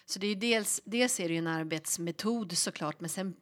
Så 0.04 0.18
det 0.18 0.26
är 0.26 0.36
dels, 0.36 0.80
dels 0.84 1.20
är 1.20 1.28
det 1.28 1.34
ju 1.34 1.38
en 1.38 1.46
arbetsmetod 1.46 2.56
såklart, 2.56 3.00
men 3.00 3.10
sen 3.10 3.36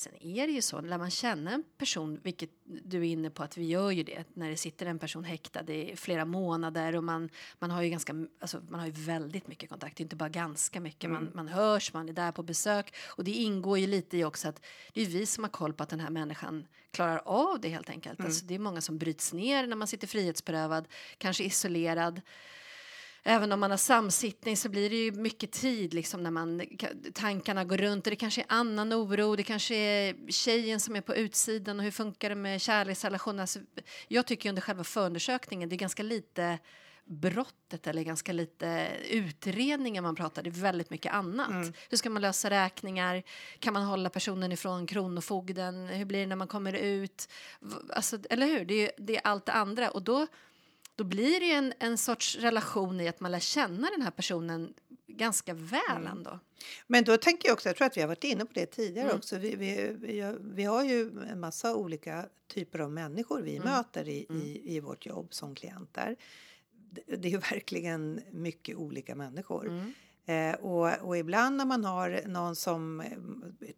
Sen 0.00 0.22
är 0.22 0.46
det 0.46 0.52
ju 0.52 0.62
så, 0.62 0.80
när 0.80 0.98
man 0.98 1.10
känner 1.10 1.52
en 1.52 1.64
person, 1.78 2.20
vilket 2.22 2.50
du 2.64 2.98
är 2.98 3.04
inne 3.04 3.30
på 3.30 3.42
att 3.42 3.56
vi 3.56 3.66
gör 3.66 3.90
ju 3.90 4.02
det, 4.02 4.24
när 4.34 4.50
det 4.50 4.56
sitter 4.56 4.86
en 4.86 4.98
person 4.98 5.24
häktad 5.24 5.72
i 5.72 5.96
flera 5.96 6.24
månader 6.24 6.96
och 6.96 7.04
man, 7.04 7.30
man 7.58 7.70
har 7.70 7.82
ju 7.82 7.90
ganska, 7.90 8.14
alltså 8.40 8.60
man 8.68 8.80
har 8.80 8.86
ju 8.86 8.92
väldigt 8.92 9.48
mycket 9.48 9.70
kontakt, 9.70 10.00
inte 10.00 10.16
bara 10.16 10.28
ganska 10.28 10.80
mycket, 10.80 11.04
mm. 11.04 11.24
man, 11.24 11.30
man 11.34 11.48
hörs, 11.48 11.92
man 11.92 12.08
är 12.08 12.12
där 12.12 12.32
på 12.32 12.42
besök 12.42 12.94
och 13.06 13.24
det 13.24 13.30
ingår 13.30 13.78
ju 13.78 13.86
lite 13.86 14.16
i 14.16 14.24
också 14.24 14.48
att 14.48 14.62
det 14.92 15.02
är 15.02 15.06
vi 15.06 15.26
som 15.26 15.44
har 15.44 15.50
koll 15.50 15.72
på 15.72 15.82
att 15.82 15.88
den 15.88 16.00
här 16.00 16.10
människan 16.10 16.66
klarar 16.90 17.22
av 17.24 17.60
det 17.60 17.68
helt 17.68 17.90
enkelt. 17.90 18.18
Mm. 18.18 18.26
Alltså 18.26 18.46
det 18.46 18.54
är 18.54 18.58
många 18.58 18.80
som 18.80 18.98
bryts 18.98 19.32
ner 19.32 19.66
när 19.66 19.76
man 19.76 19.88
sitter 19.88 20.06
frihetsberövad, 20.06 20.88
kanske 21.18 21.44
isolerad 21.44 22.20
även 23.22 23.52
om 23.52 23.60
man 23.60 23.70
har 23.70 23.78
samsittning 23.78 24.56
så 24.56 24.68
blir 24.68 24.90
det 24.90 24.96
ju 24.96 25.12
mycket 25.12 25.52
tid 25.52 25.94
liksom 25.94 26.22
när 26.22 26.30
man, 26.30 26.62
tankarna 27.14 27.64
går 27.64 27.76
runt 27.76 28.06
och 28.06 28.10
det 28.10 28.16
kanske 28.16 28.40
är 28.40 28.46
annan 28.48 28.92
oro, 28.92 29.36
det 29.36 29.42
kanske 29.42 29.74
är 29.74 30.30
tjejen 30.30 30.80
som 30.80 30.96
är 30.96 31.00
på 31.00 31.14
utsidan 31.14 31.78
och 31.78 31.84
hur 31.84 31.90
funkar 31.90 32.28
det 32.28 32.34
med 32.34 32.60
kärleksrelationer. 32.60 33.40
Alltså, 33.40 33.58
jag 34.08 34.26
tycker 34.26 34.48
under 34.48 34.62
själva 34.62 34.84
förundersökningen 34.84 35.68
det 35.68 35.74
är 35.74 35.78
ganska 35.78 36.02
lite 36.02 36.58
brottet 37.10 37.86
eller 37.86 38.02
ganska 38.02 38.32
lite 38.32 38.88
utredningar 39.10 40.02
man 40.02 40.14
pratar, 40.14 40.42
det 40.42 40.50
är 40.50 40.62
väldigt 40.62 40.90
mycket 40.90 41.12
annat. 41.12 41.50
Mm. 41.50 41.72
Hur 41.90 41.96
ska 41.96 42.10
man 42.10 42.22
lösa 42.22 42.50
räkningar? 42.50 43.22
Kan 43.58 43.72
man 43.72 43.82
hålla 43.82 44.10
personen 44.10 44.52
ifrån 44.52 44.86
Kronofogden? 44.86 45.86
Hur 45.86 46.04
blir 46.04 46.20
det 46.20 46.26
när 46.26 46.36
man 46.36 46.48
kommer 46.48 46.72
ut? 46.72 47.28
Alltså, 47.90 48.18
eller 48.30 48.46
hur? 48.46 48.64
Det 48.64 48.74
är, 48.74 48.92
det 48.98 49.16
är 49.16 49.20
allt 49.24 49.46
det 49.46 49.52
andra 49.52 49.90
och 49.90 50.02
då 50.02 50.26
då 51.00 51.04
blir 51.04 51.40
det 51.40 51.52
en, 51.52 51.72
en 51.78 51.98
sorts 51.98 52.36
relation 52.36 53.00
i 53.00 53.08
att 53.08 53.20
man 53.20 53.32
lär 53.32 53.40
känna 53.40 53.90
den 53.90 54.02
här 54.02 54.10
personen 54.10 54.74
ganska 55.06 55.54
väl 55.54 55.80
mm. 55.96 56.06
ändå. 56.06 56.38
Men 56.86 57.04
då 57.04 57.16
tänker 57.16 57.48
jag 57.48 57.54
också, 57.54 57.68
jag 57.68 57.76
tror 57.76 57.86
att 57.86 57.96
vi 57.96 58.00
har 58.00 58.08
varit 58.08 58.24
inne 58.24 58.44
på 58.44 58.52
det 58.54 58.66
tidigare 58.66 59.06
mm. 59.06 59.16
också, 59.16 59.38
vi, 59.38 59.56
vi, 59.56 59.96
vi, 60.00 60.34
vi, 60.40 60.64
har 60.64 60.84
ju 60.84 61.10
en 61.30 61.40
massa 61.40 61.74
olika 61.76 62.26
typer 62.46 62.78
av 62.78 62.92
människor 62.92 63.42
vi 63.42 63.56
mm. 63.56 63.68
möter 63.68 64.08
i, 64.08 64.26
mm. 64.30 64.42
i, 64.42 64.76
i 64.76 64.80
vårt 64.80 65.06
jobb 65.06 65.34
som 65.34 65.54
klienter. 65.54 66.16
Det, 66.90 67.16
det 67.16 67.28
är 67.28 67.32
ju 67.32 67.38
verkligen 67.38 68.20
mycket 68.30 68.76
olika 68.76 69.14
människor. 69.14 69.92
Eh, 70.30 70.54
och, 70.54 71.08
och, 71.08 71.16
ibland 71.16 71.56
när 71.56 71.64
man 71.64 71.84
har 71.84 72.22
någon 72.26 72.56
som 72.56 73.00
eh, 73.00 73.06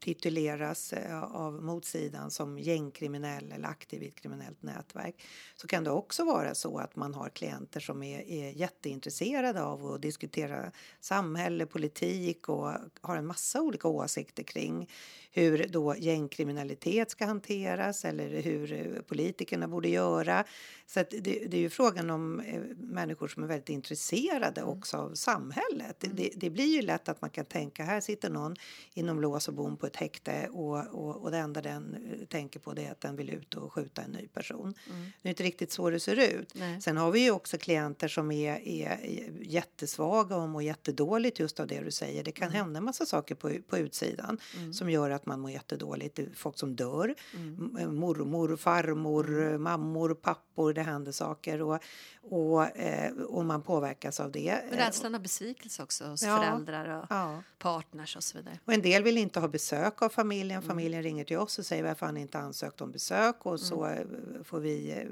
tituleras 0.01 0.93
eh, 0.93 1.23
av 1.23 1.53
motsidan 1.63 2.31
som 2.31 2.59
gängkriminell 2.59 3.53
eller 3.53 3.69
aktiv 3.69 4.03
i 4.03 4.09
ett 4.09 4.15
kriminellt 4.15 4.63
nätverk 4.63 5.23
så 5.57 5.67
kan 5.67 5.85
det 5.85 5.91
också 5.91 6.25
vara 6.25 6.55
så 6.55 6.79
att 6.79 6.97
man 6.97 7.15
har 7.15 7.29
klienter 7.29 7.81
som 7.81 8.03
är, 8.03 8.21
är 8.21 8.51
jätteintresserade 8.51 9.63
av 9.63 9.87
att 9.87 10.03
diskutera 10.03 10.73
samhälle, 11.01 11.67
politik 11.67 12.49
och 12.49 12.73
har 13.01 13.17
en 13.17 13.27
massa 13.27 13.63
olika 13.63 13.89
åsikter 13.89 14.43
kring 14.43 14.89
hur 15.35 15.67
då 15.69 15.97
gängkriminalitet 15.99 17.11
ska 17.11 17.27
hanteras 17.27 18.05
eller 18.05 18.43
hur 18.43 19.03
politikerna 19.09 19.69
borde 19.69 19.89
göra. 19.89 20.45
Så 20.87 21.05
det, 21.11 21.21
det, 21.21 21.57
är 21.57 21.61
ju 21.61 21.71
frågan 21.71 22.11
om 22.11 22.41
eh, 22.41 22.61
människor 22.77 23.29
som 23.29 23.43
är 23.43 23.47
väldigt 23.47 23.69
intresserade 23.69 24.61
mm. 24.61 24.73
också 24.73 24.97
av 24.97 25.15
samhället. 25.15 26.05
Mm. 26.05 26.17
Det, 26.17 26.31
det, 26.37 26.51
blir 26.51 26.77
ju 26.77 26.83
lätt 26.83 27.09
att 27.09 27.21
man 27.21 27.31
kan 27.31 27.45
tänka 27.45 27.85
här 27.85 28.01
sitter 28.01 28.31
någon 28.31 28.57
inom 28.95 29.21
lås 29.21 29.49
och 29.49 29.55
bom 29.55 29.77
på 29.77 29.87
ett 29.87 29.97
häkte 29.97 30.49
och, 30.53 30.87
och, 30.87 31.23
och 31.23 31.31
det 31.31 31.39
enda 31.39 31.63
den 31.63 31.95
eh, 31.95 32.27
tänker 32.27 32.61
på 32.61 32.73
det 32.73 32.85
är 32.85 32.93
att 32.93 33.01
den 33.01 33.17
vill 33.17 33.31
ut 33.31 33.55
och 33.55 33.73
skjuta 33.73 34.03
en 34.03 34.11
ny 34.11 34.29
person. 34.29 34.75
Mm. 34.91 35.13
Det 35.23 35.29
är 35.29 35.31
inte 35.31 35.43
riktigt 35.43 35.73
så 35.73 35.91
det 35.91 36.01
ser 36.01 36.17
ut. 36.17 36.55
Nej. 36.55 36.81
Sen 36.81 36.97
har 36.97 37.11
vi 37.11 37.21
ju 37.21 37.31
också 37.31 37.59
klienter 37.59 38.09
som 38.09 38.31
är, 38.33 38.69
är 38.69 38.99
jättesvaga 39.41 40.37
och 40.37 40.49
mår 40.49 40.63
jättedåligt 40.63 41.41
just 41.41 41.61
av 41.61 41.67
det 41.67 41.81
du 41.81 41.91
säger. 41.91 42.25
Det 42.25 42.33
kan 42.33 42.49
mm. 42.49 42.59
hända 42.59 42.79
en 42.79 42.85
massa 42.85 43.07
saker 43.07 43.35
på, 43.35 43.51
på 43.69 43.79
utsidan 43.79 44.39
mm. 44.57 44.73
som 44.73 44.91
gör 44.91 45.11
att 45.11 45.22
man 45.27 45.41
mår 45.41 45.51
jättedåligt. 45.51 46.21
Folk 46.35 46.59
som 46.59 46.77
dör. 46.77 47.15
Mm. 47.35 47.97
Mormor, 47.97 48.57
farmor, 48.57 49.43
mm. 49.43 49.63
mammor, 49.63 50.15
pappor 50.15 50.73
det 50.73 50.83
händer 50.83 51.13
saker 51.13 51.63
och, 51.63 51.79
och, 52.23 52.77
eh, 52.77 53.13
och 53.13 53.45
man 53.45 53.63
påverkas 53.63 54.21
av 54.21 54.33
det. 54.33 54.63
Rädslan 54.71 55.15
av 55.15 55.23
besvikelse 55.23 55.83
också 55.83 56.07
hos 56.07 56.23
ja, 56.23 56.37
föräldrar 56.37 56.99
och 56.99 57.07
ja. 57.11 57.43
partners 57.59 58.17
och 58.17 58.25
så 58.25 58.39
vidare. 58.39 58.59
Och 58.65 58.73
en 58.73 58.83
del 58.83 59.03
vill 59.03 59.19
inte 59.19 59.41
ha 59.41 59.49
besök 59.49 60.03
av 60.03 60.09
familjen. 60.09 60.59
Mm. 60.59 60.69
Familjen 60.69 61.01
mm. 61.01 61.03
ringer 61.03 61.25
till 61.25 61.39
oss 61.39 61.59
och 61.59 61.67
säger 61.67 61.83
varför 61.85 62.07
han 62.07 62.17
inte 62.17 62.39
ansökt 62.39 62.81
om 62.81 62.91
besök 62.91 63.47
och 63.47 63.61
så 63.61 63.85
mm. 63.85 63.93
Eh, 63.93 64.43
får 64.45 64.61
vi 64.61 64.91
eh, 64.91 65.07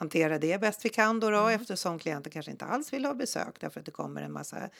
hantera 0.00 0.38
det 0.38 0.60
bäst 0.60 0.84
vi 0.84 0.88
kan 0.88 1.20
då, 1.20 1.30
då 1.30 1.38
mm. 1.38 1.60
eftersom 1.60 1.98
klienten 1.98 2.32
kanske 2.32 2.50
inte 2.50 2.64
alls 2.64 2.92
vill 2.92 3.04
ha 3.04 3.14
besök 3.14 3.60
därför 3.60 3.80
att 3.80 3.86
det 3.86 3.92
kommer 3.92 4.22
en 4.22 4.32
massa 4.32 4.70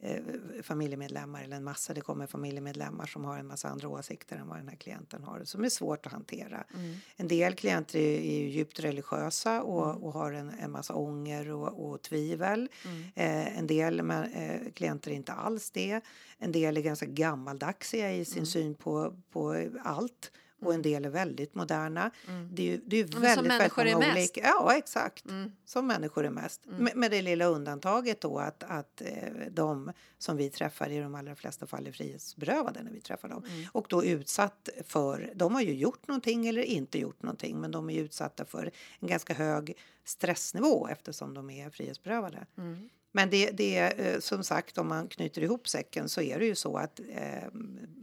eh, 0.00 0.22
familjemedlemmar 0.62 1.42
eller 1.42 1.56
en 1.56 1.64
massa, 1.64 1.94
det 1.94 2.00
kommer 2.00 2.26
familjemedlemmar 2.26 3.06
som 3.06 3.24
har 3.24 3.38
en 3.38 3.46
massa 3.46 3.68
andra 3.68 3.88
åsikter 3.88 4.36
än 4.36 4.48
vad 4.48 4.58
den 4.58 4.68
här 4.68 4.76
klienten 4.76 5.22
har, 5.22 5.44
som 5.44 5.64
är 5.64 5.68
svårt 5.68 6.06
att 6.06 6.12
hantera. 6.12 6.64
Mm. 6.74 6.96
En 7.16 7.28
del 7.28 7.54
klienter 7.54 7.98
är, 7.98 8.18
är 8.18 8.38
ju 8.40 8.48
djupt 8.48 8.80
religiösa 8.80 9.62
och, 9.62 10.04
och 10.04 10.12
har 10.12 10.32
en, 10.32 10.50
en 10.50 10.70
massa 10.70 10.94
ånger 10.94 11.50
och, 11.50 11.90
och 11.90 12.02
tvivel. 12.02 12.68
Mm. 12.84 13.02
Eh, 13.14 13.58
en 13.58 13.66
del 13.66 14.02
men, 14.02 14.32
eh, 14.32 14.72
klienter 14.74 15.10
är 15.10 15.14
inte 15.14 15.32
alls 15.32 15.70
det. 15.70 16.00
En 16.38 16.52
del 16.52 16.76
är 16.76 16.80
ganska 16.80 17.06
gammaldaxiga 17.06 18.12
i 18.12 18.24
sin 18.24 18.36
Mm. 18.36 18.46
syn 18.46 18.74
på, 18.74 19.16
på 19.32 19.68
allt. 19.84 20.32
Och 20.60 20.74
en 20.74 20.82
del 20.82 21.04
är 21.04 21.08
väldigt 21.08 21.54
moderna. 21.54 22.10
Det 22.52 22.62
är 22.62 22.66
ju, 22.66 22.80
det 22.86 22.96
är 22.96 23.04
ju 23.04 23.08
som 23.08 23.20
väldigt, 23.20 23.50
väldigt 23.50 23.58
människor 23.58 23.86
är 23.86 23.96
mest. 23.96 24.36
olika. 24.36 24.40
Ja, 24.40 24.76
exakt. 24.76 25.28
Mm. 25.28 25.52
Som 25.64 25.86
människor 25.86 26.26
är 26.26 26.30
mest. 26.30 26.60
Med, 26.66 26.96
med 26.96 27.10
det 27.10 27.22
lilla 27.22 27.44
undantaget 27.44 28.20
då 28.20 28.38
att, 28.38 28.62
att 28.62 29.00
eh, 29.00 29.06
de 29.50 29.92
som 30.18 30.36
vi 30.36 30.50
träffar 30.50 30.90
i 30.90 30.98
de 30.98 31.14
allra 31.14 31.34
flesta 31.34 31.66
fall 31.66 31.86
är 31.86 31.92
frihetsberövade 31.92 32.82
när 32.82 32.90
vi 32.90 33.00
träffar 33.00 33.28
dem. 33.28 33.44
Mm. 33.44 33.66
Och 33.72 33.86
då 33.88 34.04
utsatt 34.04 34.68
för, 34.86 35.32
de 35.34 35.54
har 35.54 35.62
ju 35.62 35.74
gjort 35.74 36.08
någonting 36.08 36.46
eller 36.46 36.62
inte 36.62 36.98
gjort 36.98 37.22
någonting 37.22 37.60
men 37.60 37.70
de 37.70 37.90
är 37.90 38.00
utsatta 38.00 38.44
för 38.44 38.70
en 39.00 39.08
ganska 39.08 39.34
hög 39.34 39.76
stressnivå 40.04 40.88
eftersom 40.88 41.34
de 41.34 41.50
är 41.50 41.70
frihetsberövade. 41.70 42.46
Mm. 42.58 42.88
Men 43.12 43.30
det, 43.30 43.50
det 43.50 43.76
är 43.76 44.14
eh, 44.14 44.20
som 44.20 44.44
sagt 44.44 44.78
om 44.78 44.88
man 44.88 45.08
knyter 45.08 45.42
ihop 45.42 45.68
säcken 45.68 46.08
så 46.08 46.20
är 46.20 46.38
det 46.38 46.46
ju 46.46 46.54
så 46.54 46.76
att 46.76 47.00
eh, 47.00 47.50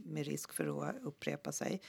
med 0.04 0.26
risk 0.26 0.52
för 0.52 0.88
att 0.88 0.96
upprepa 1.02 1.52
sig 1.52 1.80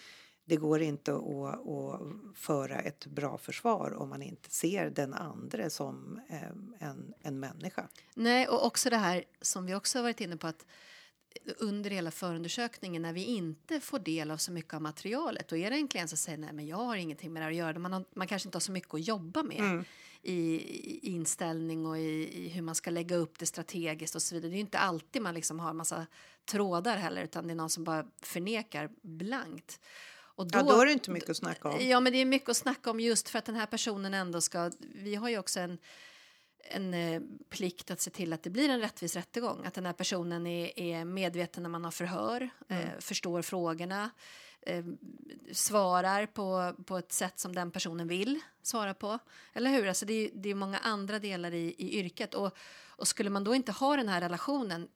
det 0.49 0.55
går 0.55 0.81
inte 0.81 1.13
att, 1.13 1.67
att 1.67 2.01
föra 2.35 2.79
ett 2.79 3.05
bra 3.05 3.38
försvar 3.38 3.93
om 3.93 4.09
man 4.09 4.21
inte 4.21 4.49
ser 4.49 4.89
den 4.89 5.13
andra 5.13 5.69
som 5.69 6.21
eh, 6.29 6.88
en, 6.89 7.13
en 7.19 7.39
människa. 7.39 7.88
Nej, 8.13 8.47
och 8.47 8.65
också 8.65 8.89
det 8.89 8.97
här 8.97 9.23
som 9.41 9.65
vi 9.65 9.75
också 9.75 9.97
har 9.97 10.03
varit 10.03 10.21
inne 10.21 10.38
på 10.38 10.47
att 10.47 10.65
under 11.57 11.89
hela 11.89 12.12
förundersökningen 12.12 13.01
när 13.01 13.13
vi 13.13 13.23
inte 13.23 13.79
får 13.79 13.99
del 13.99 14.31
av 14.31 14.38
så 14.38 14.51
mycket 14.51 14.73
av 14.73 14.81
materialet 14.81 15.47
då 15.47 15.57
är 15.57 15.69
det 15.69 15.75
en 15.75 15.88
klient 15.88 16.09
som 16.09 16.17
säger 16.17 16.38
nej 16.38 16.53
men 16.53 16.67
jag 16.67 16.77
har 16.77 16.95
ingenting 16.95 17.33
med 17.33 17.41
det 17.41 17.43
här 17.43 17.51
att 17.51 17.57
göra. 17.57 17.79
Man, 17.79 17.93
har, 17.93 18.05
man 18.15 18.27
kanske 18.27 18.47
inte 18.47 18.55
har 18.55 18.62
så 18.62 18.71
mycket 18.71 18.93
att 18.93 19.07
jobba 19.07 19.43
med 19.43 19.83
i, 20.21 20.33
i 20.33 20.99
inställning 21.12 21.85
och 21.85 21.97
i, 21.97 22.45
i 22.45 22.49
hur 22.49 22.62
man 22.62 22.75
ska 22.75 22.91
lägga 22.91 23.15
upp 23.15 23.39
det 23.39 23.45
strategiskt 23.45 24.15
och 24.15 24.21
så 24.21 24.35
vidare. 24.35 24.51
Det 24.51 24.57
är 24.57 24.59
inte 24.59 24.79
alltid 24.79 25.21
man 25.21 25.33
liksom 25.33 25.59
har 25.59 25.73
massa 25.73 26.07
trådar 26.45 26.97
heller 26.97 27.23
utan 27.23 27.47
det 27.47 27.53
är 27.53 27.55
någon 27.55 27.69
som 27.69 27.83
bara 27.83 28.05
förnekar 28.21 28.89
blankt. 29.01 29.79
Och 30.39 30.47
Ja, 30.52 30.63
då 30.63 30.82
är 30.82 30.86
det 30.86 30.91
inte 30.91 31.12
mycket 31.12 31.30
att 31.30 31.38
snacka 31.38 31.69
om. 31.69 31.88
Ja, 31.88 31.99
men 31.99 32.13
det 32.13 32.17
är 32.21 32.25
mycket 32.25 32.49
att 32.49 32.58
snacka 32.58 32.91
om 32.91 32.99
just 32.99 33.30
för 33.30 33.39
att 33.39 33.45
den 33.45 33.56
här 33.56 33.65
personen 33.65 34.13
ändå 34.13 34.41
ska... 34.41 34.71
Vi 34.95 35.15
har 35.15 35.30
ju 35.30 35.38
också 35.39 35.60
en, 35.60 35.78
en 36.71 36.93
eh, 36.93 37.21
plikt 37.49 37.91
att 37.91 38.02
se 38.02 38.12
till 38.12 38.34
att 38.34 38.43
det 38.43 38.49
blir 38.49 38.69
en 38.69 38.80
rättvis 38.80 39.15
rättegång. 39.15 39.65
Att 39.65 39.73
den 39.73 39.86
här 39.86 39.93
personen 39.93 40.47
är, 40.47 40.80
är 40.80 41.06
medveten 41.06 41.63
när 41.63 41.69
man 41.69 41.84
har 41.84 41.91
förhör, 41.91 42.49
Mm. 42.67 42.84
eh, 42.84 42.89
förstår 42.99 43.41
frågorna, 43.41 44.10
eh, 44.62 44.86
svarar 45.52 46.25
på, 46.25 46.75
på 46.86 46.97
ett 46.97 47.12
sätt 47.12 47.39
som 47.39 47.56
den 47.56 47.71
personen 47.71 48.08
vill 48.08 48.39
svara 48.62 48.93
på. 48.93 49.19
Eller 49.54 49.71
hur? 49.71 49.88
Alltså 49.88 50.06
det, 50.06 50.13
är, 50.13 50.30
det 50.34 50.49
är 50.49 50.56
många 50.56 50.78
andra 50.78 51.19
delar 51.19 51.54
i, 51.54 51.75
i 51.78 51.99
yrket. 51.99 52.34
Och, 52.34 52.58
och 52.88 53.08
skulle 53.08 53.30
man 53.30 53.43
då 53.43 53.56
inte 53.56 53.71
ha 53.71 53.95
den 53.95 54.10
här 54.10 54.21
relationen 54.21 54.88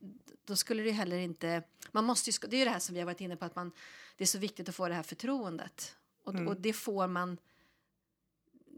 då 0.46 0.56
skulle 0.56 0.84
det 0.84 0.92
heller 0.92 1.18
inte... 1.18 1.64
Man 1.92 2.04
måste 2.06 2.30
ju, 2.30 2.48
det 2.48 2.56
är 2.56 2.60
ju 2.60 2.66
det 2.66 2.72
här 2.72 2.80
som 2.80 2.94
vi 2.94 3.02
har 3.02 3.06
varit 3.06 3.22
inne 3.22 3.36
på 3.36 3.46
att 3.46 3.56
man, 3.56 3.72
det 4.18 4.24
är 4.24 4.28
så 4.28 4.38
viktigt 4.38 4.70
att 4.70 4.76
få 4.76 4.88
det 4.88 4.94
här 4.94 5.04
förtroendet. 5.04 5.96
Och, 6.24 6.36
och 6.48 6.62
det 6.62 6.74
får 6.74 7.08
man 7.08 7.38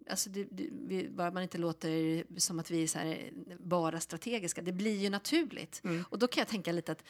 Alltså 0.10 0.30
det, 0.30 0.44
det, 0.52 0.70
vi, 0.72 1.10
bara 1.10 1.32
man 1.32 1.44
inte 1.44 1.58
låter 1.58 2.24
som 2.40 2.60
att 2.60 2.72
vi 2.72 2.84
är 2.84 2.88
så 2.88 3.00
här, 3.00 3.32
bara 3.60 4.00
strategiska. 4.00 4.62
Det 4.62 4.72
blir 4.72 4.96
ju 4.96 5.10
naturligt. 5.10 5.82
Och 6.10 6.20
då 6.20 6.28
kan 6.28 6.42
jag 6.42 6.48
tänka 6.48 6.72
lite 6.72 6.92
att 6.92 7.04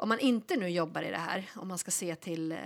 om 0.00 0.08
man 0.08 0.18
inte 0.18 0.56
nu 0.56 0.68
jobbar 0.68 1.02
i 1.02 1.10
det 1.10 1.16
här, 1.16 1.50
om 1.56 1.68
man 1.68 1.78
ska 1.78 1.90
se 1.90 2.14
till 2.14 2.52
eh, 2.52 2.58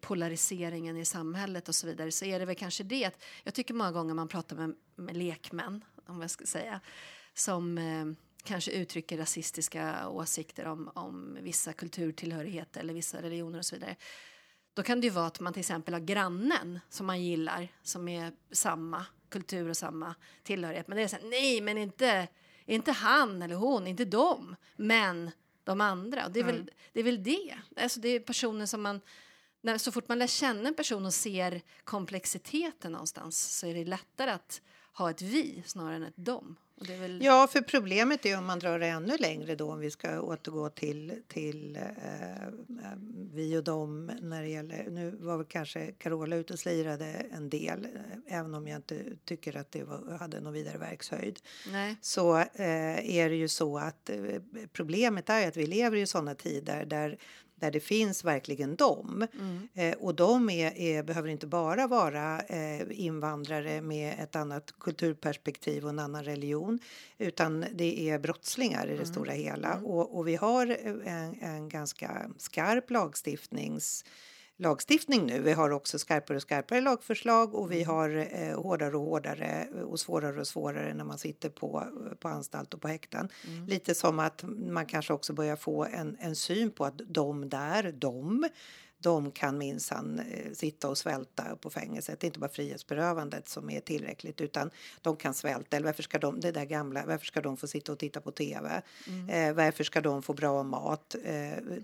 polariseringen 0.00 0.96
i 0.96 1.04
samhället 1.04 1.68
och 1.68 1.74
så 1.74 1.86
vidare, 1.86 2.12
så 2.12 2.24
är 2.24 2.38
det 2.38 2.44
väl 2.44 2.56
kanske 2.56 2.84
det 2.84 3.04
att 3.04 3.24
jag 3.44 3.54
tycker 3.54 3.74
många 3.74 3.92
gånger 3.92 4.14
man 4.14 4.28
pratar 4.28 4.56
med, 4.56 4.74
med 4.94 5.16
lekmän, 5.16 5.84
om 6.06 6.20
jag 6.20 6.30
ska 6.30 6.46
säga, 6.46 6.80
som 7.34 7.78
eh, 7.78 8.06
kanske 8.44 8.70
uttrycker 8.70 9.18
rasistiska 9.18 10.08
åsikter 10.08 10.66
om, 10.66 10.90
om 10.94 11.38
vissa 11.40 11.72
kulturtillhörigheter 11.72 12.80
eller 12.80 12.94
vissa 12.94 13.22
religioner 13.22 13.58
och 13.58 13.64
så 13.64 13.76
vidare. 13.76 13.96
Då 14.74 14.82
kan 14.82 15.00
det 15.00 15.06
ju 15.06 15.10
vara 15.12 15.26
att 15.26 15.40
man 15.40 15.52
till 15.52 15.60
exempel 15.60 15.94
har 15.94 16.00
grannen 16.00 16.80
som 16.88 17.06
man 17.06 17.22
gillar 17.22 17.68
som 17.82 18.08
är 18.08 18.32
samma 18.50 19.06
kultur 19.28 19.68
och 19.68 19.76
samma 19.76 20.14
tillhörighet. 20.42 20.88
Men 20.88 20.96
det 20.96 21.02
är 21.02 21.08
så 21.08 21.16
här, 21.16 21.24
nej 21.24 21.60
men 21.60 21.78
inte, 21.78 22.28
inte 22.66 22.92
han 22.92 23.42
eller 23.42 23.54
hon, 23.54 23.86
inte 23.86 24.04
de, 24.04 24.56
men 24.76 25.30
de 25.64 25.80
andra. 25.80 26.26
Och 26.26 26.32
det, 26.32 26.40
är 26.40 26.44
väl, 26.44 26.70
det 26.92 27.00
är 27.00 27.04
väl 27.04 27.22
det. 27.22 27.58
Alltså 27.76 28.00
det 28.00 28.08
är 28.08 28.20
personer 28.20 28.66
som 28.66 28.82
man, 28.82 29.00
när, 29.60 29.78
så 29.78 29.92
fort 29.92 30.08
man 30.08 30.18
lär 30.18 30.26
känna 30.26 30.68
en 30.68 30.74
person 30.74 31.06
och 31.06 31.14
ser 31.14 31.62
komplexiteten 31.84 32.92
någonstans 32.92 33.58
så 33.58 33.66
är 33.66 33.74
det 33.74 33.84
lättare 33.84 34.30
att 34.30 34.62
ha 34.92 35.10
ett 35.10 35.22
vi 35.22 35.62
snarare 35.66 35.96
än 35.96 36.02
ett 36.02 36.16
dom. 36.16 36.56
Väl, 36.88 37.24
Ja, 37.24 37.48
för 37.52 37.60
problemet 37.60 38.26
är 38.26 38.38
om 38.38 38.46
man 38.46 38.58
drar 38.58 38.78
det 38.78 38.86
ännu 38.86 39.16
längre 39.16 39.54
då 39.54 39.72
om 39.72 39.78
vi 39.78 39.90
ska 39.90 40.20
återgå 40.20 40.68
till, 40.68 41.22
till 41.28 41.76
eh, 41.76 42.48
vi 43.32 43.56
och 43.56 43.64
dem 43.64 44.10
när 44.20 44.42
det 44.42 44.48
gäller, 44.48 44.90
nu 44.90 45.10
var 45.20 45.36
väl 45.36 45.46
kanske 45.46 45.92
Carola 45.92 46.36
ute 46.36 46.52
och 46.52 46.58
slirade 46.58 47.06
en 47.30 47.48
del, 47.48 47.84
eh, 47.84 48.38
även 48.38 48.54
om 48.54 48.68
jag 48.68 48.78
inte 48.78 49.04
tycker 49.24 49.56
att 49.56 49.72
det 49.72 49.84
var, 49.84 50.18
hade 50.20 50.40
någon 50.40 50.52
vidare 50.52 50.78
verkshöjd. 50.78 51.40
nej. 51.70 51.96
så 52.00 52.38
eh, 52.38 53.16
är 53.16 53.28
det 53.28 53.36
ju 53.36 53.48
så 53.48 53.78
att 53.78 54.10
eh, 54.10 54.18
problemet 54.72 55.30
är 55.30 55.48
att 55.48 55.56
vi 55.56 55.66
lever 55.66 55.96
i 55.96 56.06
sådana 56.06 56.34
tider 56.34 56.84
där 56.84 57.18
där 57.62 57.70
det 57.70 57.80
finns 57.80 58.24
verkligen 58.24 58.76
dem. 58.76 59.26
Eh, 59.74 59.94
och 59.98 60.14
de 60.14 60.50
är, 60.50 60.78
är, 60.78 61.02
behöver 61.02 61.28
inte 61.28 61.46
bara 61.46 61.86
vara 61.86 62.40
eh, 62.40 62.86
invandrare 62.90 63.80
med 63.80 64.14
ett 64.18 64.36
annat 64.36 64.74
kulturperspektiv 64.80 65.84
och 65.84 65.90
en 65.90 65.98
annan 65.98 66.24
religion 66.24 66.78
utan 67.18 67.64
det 67.72 68.10
är 68.10 68.18
brottslingar 68.18 68.86
i 68.86 68.96
det 68.96 69.06
stora 69.06 69.32
hela. 69.32 69.74
Och, 69.76 70.18
och 70.18 70.28
vi 70.28 70.36
har 70.36 70.66
en, 71.06 71.42
en 71.42 71.68
ganska 71.68 72.30
skarp 72.38 72.90
lagstiftnings 72.90 74.04
lagstiftning 74.58 75.26
nu. 75.26 75.40
Vi 75.40 75.52
har 75.52 75.70
också 75.70 75.98
skarpare 75.98 76.36
och 76.36 76.42
skarpare 76.42 76.80
lagförslag 76.80 77.54
och 77.54 77.72
vi 77.72 77.82
har 77.82 78.28
eh, 78.32 78.60
hårdare 78.62 78.96
och 78.96 79.02
hårdare 79.02 79.68
och 79.84 80.00
svårare 80.00 80.40
och 80.40 80.46
svårare 80.46 80.94
när 80.94 81.04
man 81.04 81.18
sitter 81.18 81.48
på, 81.48 81.86
på 82.20 82.28
anstalt 82.28 82.74
och 82.74 82.80
på 82.80 82.88
häkten. 82.88 83.28
Lite 83.68 83.94
som 83.94 84.18
att 84.18 84.44
man 84.46 84.86
kanske 84.86 85.12
också 85.12 85.32
börjar 85.32 85.56
få 85.56 85.84
en, 85.84 86.16
en 86.20 86.36
syn 86.36 86.70
på 86.70 86.84
att 86.84 87.00
de 87.06 87.48
där, 87.48 87.92
de 87.92 88.48
de 89.02 89.30
kan 89.30 89.58
minsann 89.58 90.18
eh, 90.30 90.52
sitta 90.52 90.88
och 90.88 90.98
svälta 90.98 91.56
på 91.60 91.70
fängelset. 91.70 92.20
Det 92.20 92.24
är 92.24 92.28
inte 92.28 92.38
bara 92.38 92.50
frihetsberövandet 92.50 93.48
som 93.48 93.70
är 93.70 93.80
tillräckligt 93.80 94.40
utan 94.40 94.70
de 95.02 95.16
kan 95.16 95.34
svälta. 95.34 95.76
Eller 95.76 95.86
varför 95.86 96.02
ska 96.02 96.18
de, 96.18 96.40
det 96.40 96.52
där 96.52 96.64
gamla, 96.64 97.02
varför 97.06 97.26
ska 97.26 97.40
de 97.40 97.56
få 97.56 97.66
sitta 97.66 97.92
och 97.92 97.98
titta 97.98 98.20
på 98.20 98.30
tv? 98.30 98.82
Eh, 99.30 99.52
varför 99.52 99.84
ska 99.84 100.00
de 100.00 100.22
få 100.22 100.32
bra 100.34 100.62
mat? 100.62 101.14
Eh, 101.24 101.32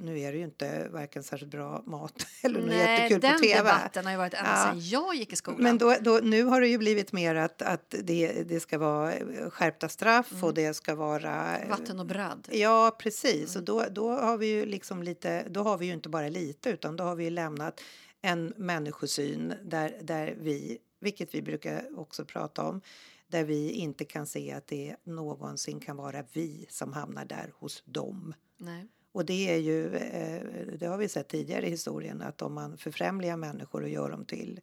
nu 0.01 0.21
är 0.21 0.33
det 0.33 0.39
ju 0.39 0.45
inte 0.45 0.89
varken 0.91 1.23
särskilt 1.23 1.51
bra 1.53 1.83
mat 1.87 2.27
eller 2.43 2.61
något 2.61 2.69
Nej, 2.69 2.79
jättekul 3.03 3.21
den 3.21 3.33
på 3.33 3.39
tv. 3.39 3.57
debatten 3.59 4.05
har 4.05 4.13
ju 4.13 4.19
varit 4.19 4.35
ända 4.35 4.51
Ja. 4.51 4.65
sedan 4.73 4.81
jag 4.89 5.15
gick 5.15 5.33
i 5.33 5.37
skolan. 5.37 5.63
Men 5.63 5.79
då, 5.79 5.97
då, 6.01 6.21
nu 6.23 6.43
har 6.45 6.61
det 6.61 6.69
ju 6.69 6.79
blivit 6.79 7.13
mer 7.13 7.35
att, 7.35 7.63
att 7.63 7.95
det, 8.03 8.43
det 8.49 8.61
ska 8.61 8.79
vara 8.79 9.13
skärpta 9.51 9.89
straff 9.89 10.33
och 10.43 10.55
det 10.55 10.75
ska 10.75 10.95
vara... 10.95 11.57
Vatten 11.71 12.01
och 12.01 12.07
bröd. 12.07 12.49
Ja, 12.53 12.97
precis. 12.99 13.57
Och 13.57 13.63
då, 13.63 13.85
då 13.91 14.11
har 14.11 14.37
vi 14.37 14.47
ju 14.47 14.67
liksom 14.67 15.03
lite, 15.03 15.45
då 15.51 15.63
har 15.63 15.79
vi 15.79 15.87
ju 15.87 15.93
inte 15.93 16.09
bara 16.09 16.29
lite 16.29 16.71
utan 16.71 16.97
då 16.97 17.08
har 17.09 17.17
vi 17.17 17.31
lämnat 17.31 17.81
en 18.21 18.53
människosyn 18.57 19.55
där, 19.65 19.99
där 20.03 20.37
vi, 20.41 20.79
vilket 21.01 21.35
vi 21.35 21.43
brukar 21.43 21.99
också 21.99 22.25
prata 22.25 22.63
om, 22.63 22.81
där 23.29 23.45
vi 23.45 23.71
inte 23.71 24.05
kan 24.05 24.27
se 24.27 24.53
att 24.53 24.67
det 24.67 24.97
någonsin 25.05 25.81
kan 25.81 25.97
vara 25.97 26.25
vi 26.33 26.67
som 26.71 26.93
hamnar 26.93 27.25
där 27.25 27.53
hos 27.59 27.83
dem. 27.85 28.35
Nej. 28.57 28.89
Och 29.13 29.25
det 29.25 29.51
är 29.51 29.59
ju, 29.59 29.95
eh, 29.95 30.43
det 30.79 30.87
har 30.87 30.99
vi 30.99 31.09
sett 31.09 31.29
tidigare 31.29 31.67
i 31.67 31.71
historien, 31.71 32.23
att 32.23 32.43
om 32.43 32.55
man 32.55 32.79
förfrämligar 32.79 33.37
människor 33.37 33.83
och 33.83 33.89
gör 33.89 34.11
dem 34.11 34.25
till 34.25 34.61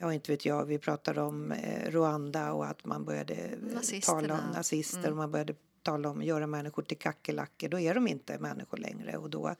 Ja, 0.00 0.12
inte 0.14 0.32
vet 0.32 0.44
jag. 0.46 0.64
Vi 0.64 0.78
pratar 0.78 1.18
om 1.18 1.52
eh, 1.52 1.90
Rwanda 1.90 2.52
och 2.52 2.66
att 2.66 2.84
man 2.84 3.04
började 3.04 3.50
Nazisterna. 3.74 4.20
tala 4.20 4.34
om 4.34 4.50
nazister 4.54 5.10
och 5.10 5.16
man 5.16 5.30
började 5.30 5.54
tala 5.82 6.08
om 6.10 6.18
att 6.18 6.24
göra 6.24 6.46
människor 6.46 6.82
till 6.82 6.98
kackerlackor. 6.98 7.68
Då 7.68 7.80
är 7.80 7.94
de 7.94 8.08
inte 8.08 8.38
människor 8.38 8.78
längre 8.78 9.16
och 9.16 9.30
då 9.30 9.54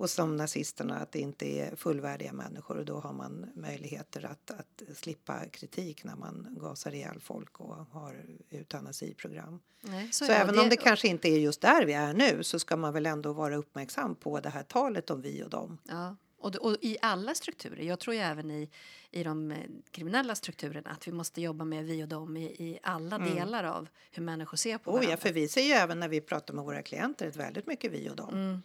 och 0.00 0.10
som 0.10 0.36
nazisterna 0.36 0.96
att 0.98 1.12
det 1.12 1.18
inte 1.20 1.46
är 1.46 1.76
fullvärdiga 1.76 2.32
människor 2.32 2.76
och 2.78 2.84
då 2.84 2.98
har 3.00 3.12
man 3.12 3.46
möjligheter 3.54 4.24
att, 4.26 4.50
att 4.50 4.82
slippa 4.96 5.44
kritik 5.52 6.04
när 6.04 6.16
man 6.16 6.56
gasar 6.60 6.94
ihjäl 6.94 7.20
folk 7.20 7.60
och 7.60 7.74
har 7.76 8.24
eutanasiprogram. 8.50 9.60
Nej, 9.80 10.08
Så, 10.12 10.24
det. 10.26 10.34
även 10.34 10.58
om 10.58 10.68
det 10.68 10.76
kanske 10.76 11.08
inte 11.08 11.28
är 11.28 11.38
just 11.38 11.60
där 11.60 11.84
vi 11.84 11.92
är 11.92 12.12
nu 12.14 12.42
så 12.44 12.58
ska 12.58 12.76
man 12.76 12.92
väl 12.92 13.06
ändå 13.06 13.32
vara 13.32 13.56
uppmärksam 13.56 14.14
på 14.14 14.40
det 14.40 14.48
här 14.48 14.62
talet 14.62 15.10
om 15.10 15.20
vi 15.22 15.42
och 15.44 15.50
dem. 15.50 15.78
Ja, 15.88 16.16
Och, 16.38 16.56
och 16.56 16.76
i 16.80 16.96
alla 17.02 17.34
strukturer. 17.34 17.82
Jag 17.82 17.98
tror 18.00 18.14
ju 18.14 18.20
även 18.20 18.50
i, 18.50 18.70
i 19.10 19.22
de 19.24 19.50
eh, 19.50 19.58
kriminella 19.90 20.34
strukturerna 20.34 20.90
att 20.90 21.08
vi 21.08 21.12
måste 21.12 21.40
jobba 21.40 21.64
med 21.64 21.84
vi 21.84 22.04
och 22.04 22.08
dem 22.08 22.36
i, 22.36 22.44
i 22.44 22.78
alla 22.82 23.18
delar 23.18 23.64
av 23.64 23.88
hur 24.10 24.22
människor 24.22 24.56
ser 24.56 24.78
på 24.78 24.90
Mm. 24.90 24.94
Oh, 25.00 25.06
varandra. 25.06 25.10
ja, 25.10 25.16
för 25.28 25.32
vi 25.32 25.48
ser 25.48 25.62
ju 25.62 25.72
även 25.72 26.00
när 26.00 26.08
vi 26.08 26.20
pratar 26.20 26.54
med 26.54 26.64
våra 26.64 26.82
klienter 26.82 27.26
ett 27.28 27.36
väldigt 27.36 27.66
mycket 27.66 27.92
vi 27.92 28.10
och 28.10 28.16
dem. 28.16 28.34
Mm. 28.34 28.62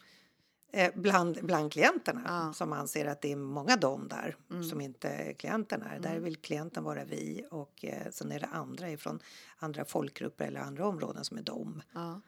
Eh, 0.75 0.91
bland, 0.95 1.45
bland 1.45 1.71
klienterna 1.71 2.21
Ja. 2.25 2.41
Mm. 2.41 2.53
som 2.53 2.73
anser 2.73 3.05
att 3.05 3.21
det 3.21 3.31
är 3.31 3.35
många 3.35 3.75
dom 3.75 4.07
där 4.07 4.35
som 4.69 4.81
inte 4.81 5.33
klienterna 5.33 5.93
är. 5.93 5.99
Där 5.99 6.19
vill 6.19 6.35
klienten 6.35 6.83
vara 6.83 7.03
vi 7.03 7.45
och 7.51 7.85
eh, 7.85 8.11
sen 8.11 8.31
är 8.31 8.39
det 8.39 8.45
andra 8.45 8.91
ifrån 8.91 9.19
andra 9.57 9.85
folkgrupper 9.85 10.45
eller 10.45 10.59
andra 10.59 10.87
områden 10.87 11.25
som 11.25 11.37
är 11.37 11.41
dom. 11.41 11.81
Ja. 11.93 12.21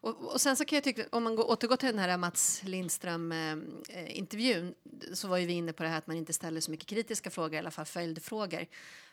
Och, 0.00 0.32
och 0.32 0.40
sen 0.40 0.56
så 0.56 0.64
kan 0.64 0.76
jag 0.76 0.84
tycka, 0.84 1.04
om 1.12 1.24
man 1.24 1.36
går, 1.36 1.50
återgår 1.50 1.76
till 1.76 1.88
den 1.88 1.98
här 1.98 2.18
Mats 2.18 2.62
Lindström-intervjun 2.64 4.74
så 5.12 5.28
var 5.28 5.36
ju 5.36 5.46
vi 5.46 5.52
inne 5.52 5.72
på 5.72 5.82
det 5.82 5.88
här 5.88 5.98
att 5.98 6.06
man 6.06 6.16
inte 6.16 6.32
ställer 6.32 6.60
så 6.60 6.70
mycket 6.70 6.88
kritiska 6.88 7.30
frågor, 7.30 7.54
i 7.54 7.58
alla 7.58 7.70
fall 7.70 7.84
följdfrågor. 7.84 8.66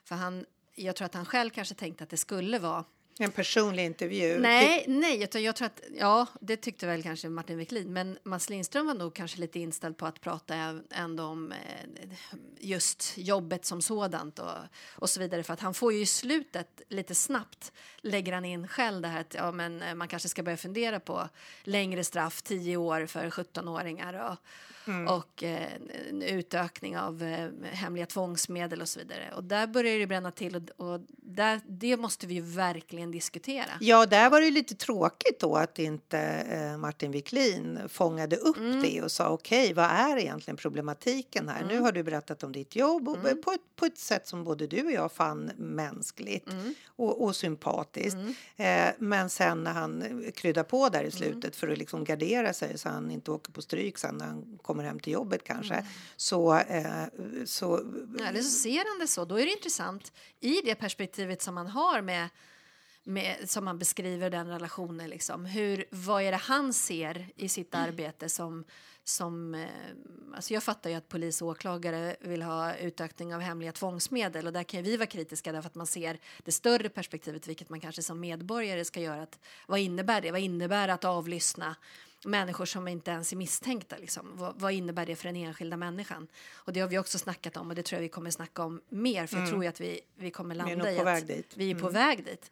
För 0.03 0.15
han, 0.15 0.45
jag 0.75 0.95
tror 0.95 1.05
att 1.05 1.13
han 1.13 1.25
själv 1.25 1.49
kanske 1.49 1.75
tänkte 1.75 2.03
att 2.03 2.09
det 2.09 2.17
skulle 2.17 2.59
vara 2.59 2.85
En 3.19 3.31
personlig 3.31 3.85
intervju. 3.85 4.39
Nej, 4.39 4.85
nej, 4.87 5.23
utan 5.23 5.43
jag 5.43 5.55
tror 5.55 5.65
att, 5.65 5.81
ja, 5.99 6.27
det 6.41 6.57
tyckte 6.57 6.87
väl 6.87 7.03
kanske 7.03 7.29
Martin 7.29 7.57
Wiklin, 7.57 7.93
men 7.93 8.17
Mats 8.23 8.49
Lindström 8.49 8.87
var 8.87 8.93
nog 8.93 9.13
kanske 9.13 9.39
lite 9.39 9.59
inställd 9.59 9.97
på 9.97 10.05
att 10.05 10.21
prata 10.21 10.81
ändå 10.89 11.23
om 11.23 11.51
eh, 11.51 12.09
just 12.59 13.17
jobbet 13.17 13.65
som 13.65 13.81
sådant 13.81 14.39
och, 14.39 14.51
och 14.95 15.09
så 15.09 15.19
vidare, 15.19 15.43
för 15.43 15.53
att 15.53 15.59
han 15.59 15.73
får 15.73 15.93
ju 15.93 16.01
i 16.01 16.05
slutet 16.05 16.81
lite 16.89 17.15
snabbt 17.15 17.71
lägger 18.01 18.33
han 18.33 18.45
in 18.45 18.67
själv 18.67 19.01
det 19.01 19.07
här 19.07 19.21
att 19.21 19.33
ja, 19.33 19.51
men 19.51 19.81
eh, 19.81 19.95
man 19.95 20.07
kanske 20.07 20.29
ska 20.29 20.43
börja 20.43 20.57
fundera 20.57 20.99
på 20.99 21.29
längre 21.63 22.03
straff, 22.03 22.41
10 22.41 22.77
år 22.77 23.05
för 23.05 23.29
17-åringar 23.29 24.31
och, 24.31 24.37
och 25.17 25.43
eh, 25.43 25.67
en 26.09 26.21
utökning 26.21 26.97
av 26.97 27.23
eh, 27.23 27.49
hemliga 27.71 28.05
tvångsmedel 28.05 28.81
och 28.81 28.89
så 28.89 28.99
vidare. 28.99 29.33
Och 29.35 29.43
där 29.43 29.67
börjar 29.67 29.99
det 29.99 30.07
bränna 30.07 30.31
till 30.31 30.55
och, 30.55 30.91
och 30.91 31.01
där, 31.09 31.61
det 31.67 31.97
måste 31.97 32.27
vi 32.27 32.33
ju 32.33 32.41
verkligen 32.41 33.00
diskutera. 33.09 33.65
Ja, 33.79 34.05
där 34.05 34.29
var 34.29 34.41
det 34.41 34.51
lite 34.51 34.75
tråkigt 34.75 35.39
då 35.39 35.55
att 35.55 35.79
inte 35.79 36.19
eh, 36.19 36.77
Martin 36.77 37.11
Wiklin 37.11 37.79
fångade 37.89 38.35
upp 38.35 38.57
Mm. 38.57 38.81
det 38.81 39.01
och 39.01 39.11
sa 39.11 39.29
okej, 39.29 39.73
vad 39.73 39.85
är 39.85 40.17
egentligen 40.17 40.57
problematiken 40.57 41.49
här? 41.49 41.61
Mm. 41.61 41.67
Nu 41.75 41.81
har 41.81 41.91
du 41.91 42.03
berättat 42.03 42.43
om 42.43 42.51
ditt 42.51 42.75
jobb 42.75 43.09
och 43.09 43.21
på, 43.21 43.51
ett, 43.51 43.75
på 43.75 43.85
ett 43.85 43.97
sätt 43.97 44.27
som 44.27 44.43
både 44.43 44.67
du 44.67 44.85
och 44.85 44.91
jag 44.91 45.11
fann 45.11 45.51
mänskligt 45.57 46.49
Mm. 46.51 46.73
och, 46.85 47.23
och 47.23 47.35
sympatiskt. 47.35 48.17
Eh, 48.55 48.89
men 48.97 49.29
sen 49.29 49.63
när 49.63 49.71
han 49.73 50.23
kryddar 50.35 50.63
på 50.63 50.89
där 50.89 50.99
Mm. 50.99 51.07
i 51.09 51.11
slutet 51.11 51.55
för 51.55 51.67
att 51.67 51.77
liksom 51.77 52.03
gardera 52.03 52.53
sig 52.53 52.77
så 52.77 52.89
han 52.89 53.11
inte 53.11 53.31
åker 53.31 53.51
på 53.51 53.61
stryk 53.61 53.97
sen 53.97 54.15
när 54.17 54.25
han 54.25 54.57
kommer 54.61 54.83
hem 54.83 54.99
till 54.99 55.13
jobbet 55.13 55.43
kanske. 55.43 55.73
Mm. 55.73 55.85
Så, 56.15 56.55
eh, 56.57 56.85
så 57.45 57.77
Eller 58.27 58.41
så 58.41 58.49
ser 58.49 58.83
han 58.91 58.99
det 58.99 59.07
så. 59.07 59.25
Då 59.25 59.39
är 59.39 59.45
det 59.45 59.51
intressant 59.51 60.11
i 60.39 60.61
det 60.65 60.75
perspektivet 60.75 61.41
som 61.41 61.55
man 61.55 61.67
har 61.67 62.01
med, 62.01 62.29
med 63.03 63.49
som 63.49 63.65
man 63.65 63.79
beskriver 63.79 64.29
den 64.29 64.47
relationen. 64.47 65.09
Liksom. 65.09 65.45
Hur, 65.45 65.85
vad 65.91 66.23
är 66.23 66.31
det 66.31 66.37
han 66.37 66.73
ser 66.73 67.27
i 67.35 67.49
sitt 67.49 67.75
arbete 67.75 68.29
som... 68.29 68.63
som 69.03 69.55
eh, 69.55 69.67
alltså 70.35 70.53
jag 70.53 70.63
fattar 70.63 70.89
ju 70.89 70.95
att 70.95 71.09
polis 71.09 71.41
och 71.41 71.47
åklagare 71.47 72.15
vill 72.19 72.41
ha 72.41 72.75
utökning 72.75 73.35
av 73.35 73.41
hemliga 73.41 73.71
tvångsmedel 73.71 74.47
och 74.47 74.53
där 74.53 74.63
kan 74.63 74.83
vi 74.83 74.97
vara 74.97 75.07
kritiska 75.07 75.51
därför 75.51 75.67
att 75.67 75.75
man 75.75 75.87
ser 75.87 76.19
det 76.43 76.51
större 76.51 76.89
perspektivet 76.89 77.47
vilket 77.47 77.69
man 77.69 77.79
kanske 77.79 78.01
som 78.03 78.19
medborgare 78.19 78.85
ska 78.85 78.99
göra. 78.99 79.21
Att, 79.21 79.39
vad 79.67 79.79
innebär 79.79 80.21
det? 80.21 80.31
Vad 80.31 80.41
innebär 80.41 80.87
att 80.87 81.05
avlyssna 81.05 81.75
människor 82.25 82.65
som 82.65 82.87
inte 82.87 83.11
ens 83.11 83.31
är 83.31 83.37
misstänkta. 83.37 83.97
Liksom. 83.97 84.31
Vad, 84.33 84.59
vad 84.59 84.71
innebär 84.71 85.05
det 85.05 85.15
för 85.15 85.25
den 85.25 85.35
enskilda 85.35 85.77
människan? 85.77 86.27
Och 86.53 86.73
det 86.73 86.79
har 86.79 86.87
vi 86.87 86.97
också 86.97 87.19
snackat 87.19 87.57
om 87.57 87.69
och 87.69 87.75
det 87.75 87.83
tror 87.83 87.97
jag 87.97 88.01
vi 88.01 88.09
kommer 88.09 88.31
snacka 88.31 88.63
om 88.63 88.81
mer 88.89 89.27
för 89.27 89.37
jag 89.37 89.49
tror 89.49 89.63
ju 89.63 89.69
att 89.69 89.81
vi, 89.81 90.01
vi 90.15 90.31
kommer 90.31 90.55
Mm. 90.55 90.67
är 90.67 90.75
landa 90.75 90.85
nog 90.85 90.93
i 90.93 90.97
på 90.97 91.01
att 91.01 91.15
väg 91.15 91.27
dit. 91.27 91.55
Mm. 91.55 91.65
vi 91.65 91.71
är 91.71 91.75
på 91.75 91.89
väg 91.89 92.25
dit. 92.25 92.51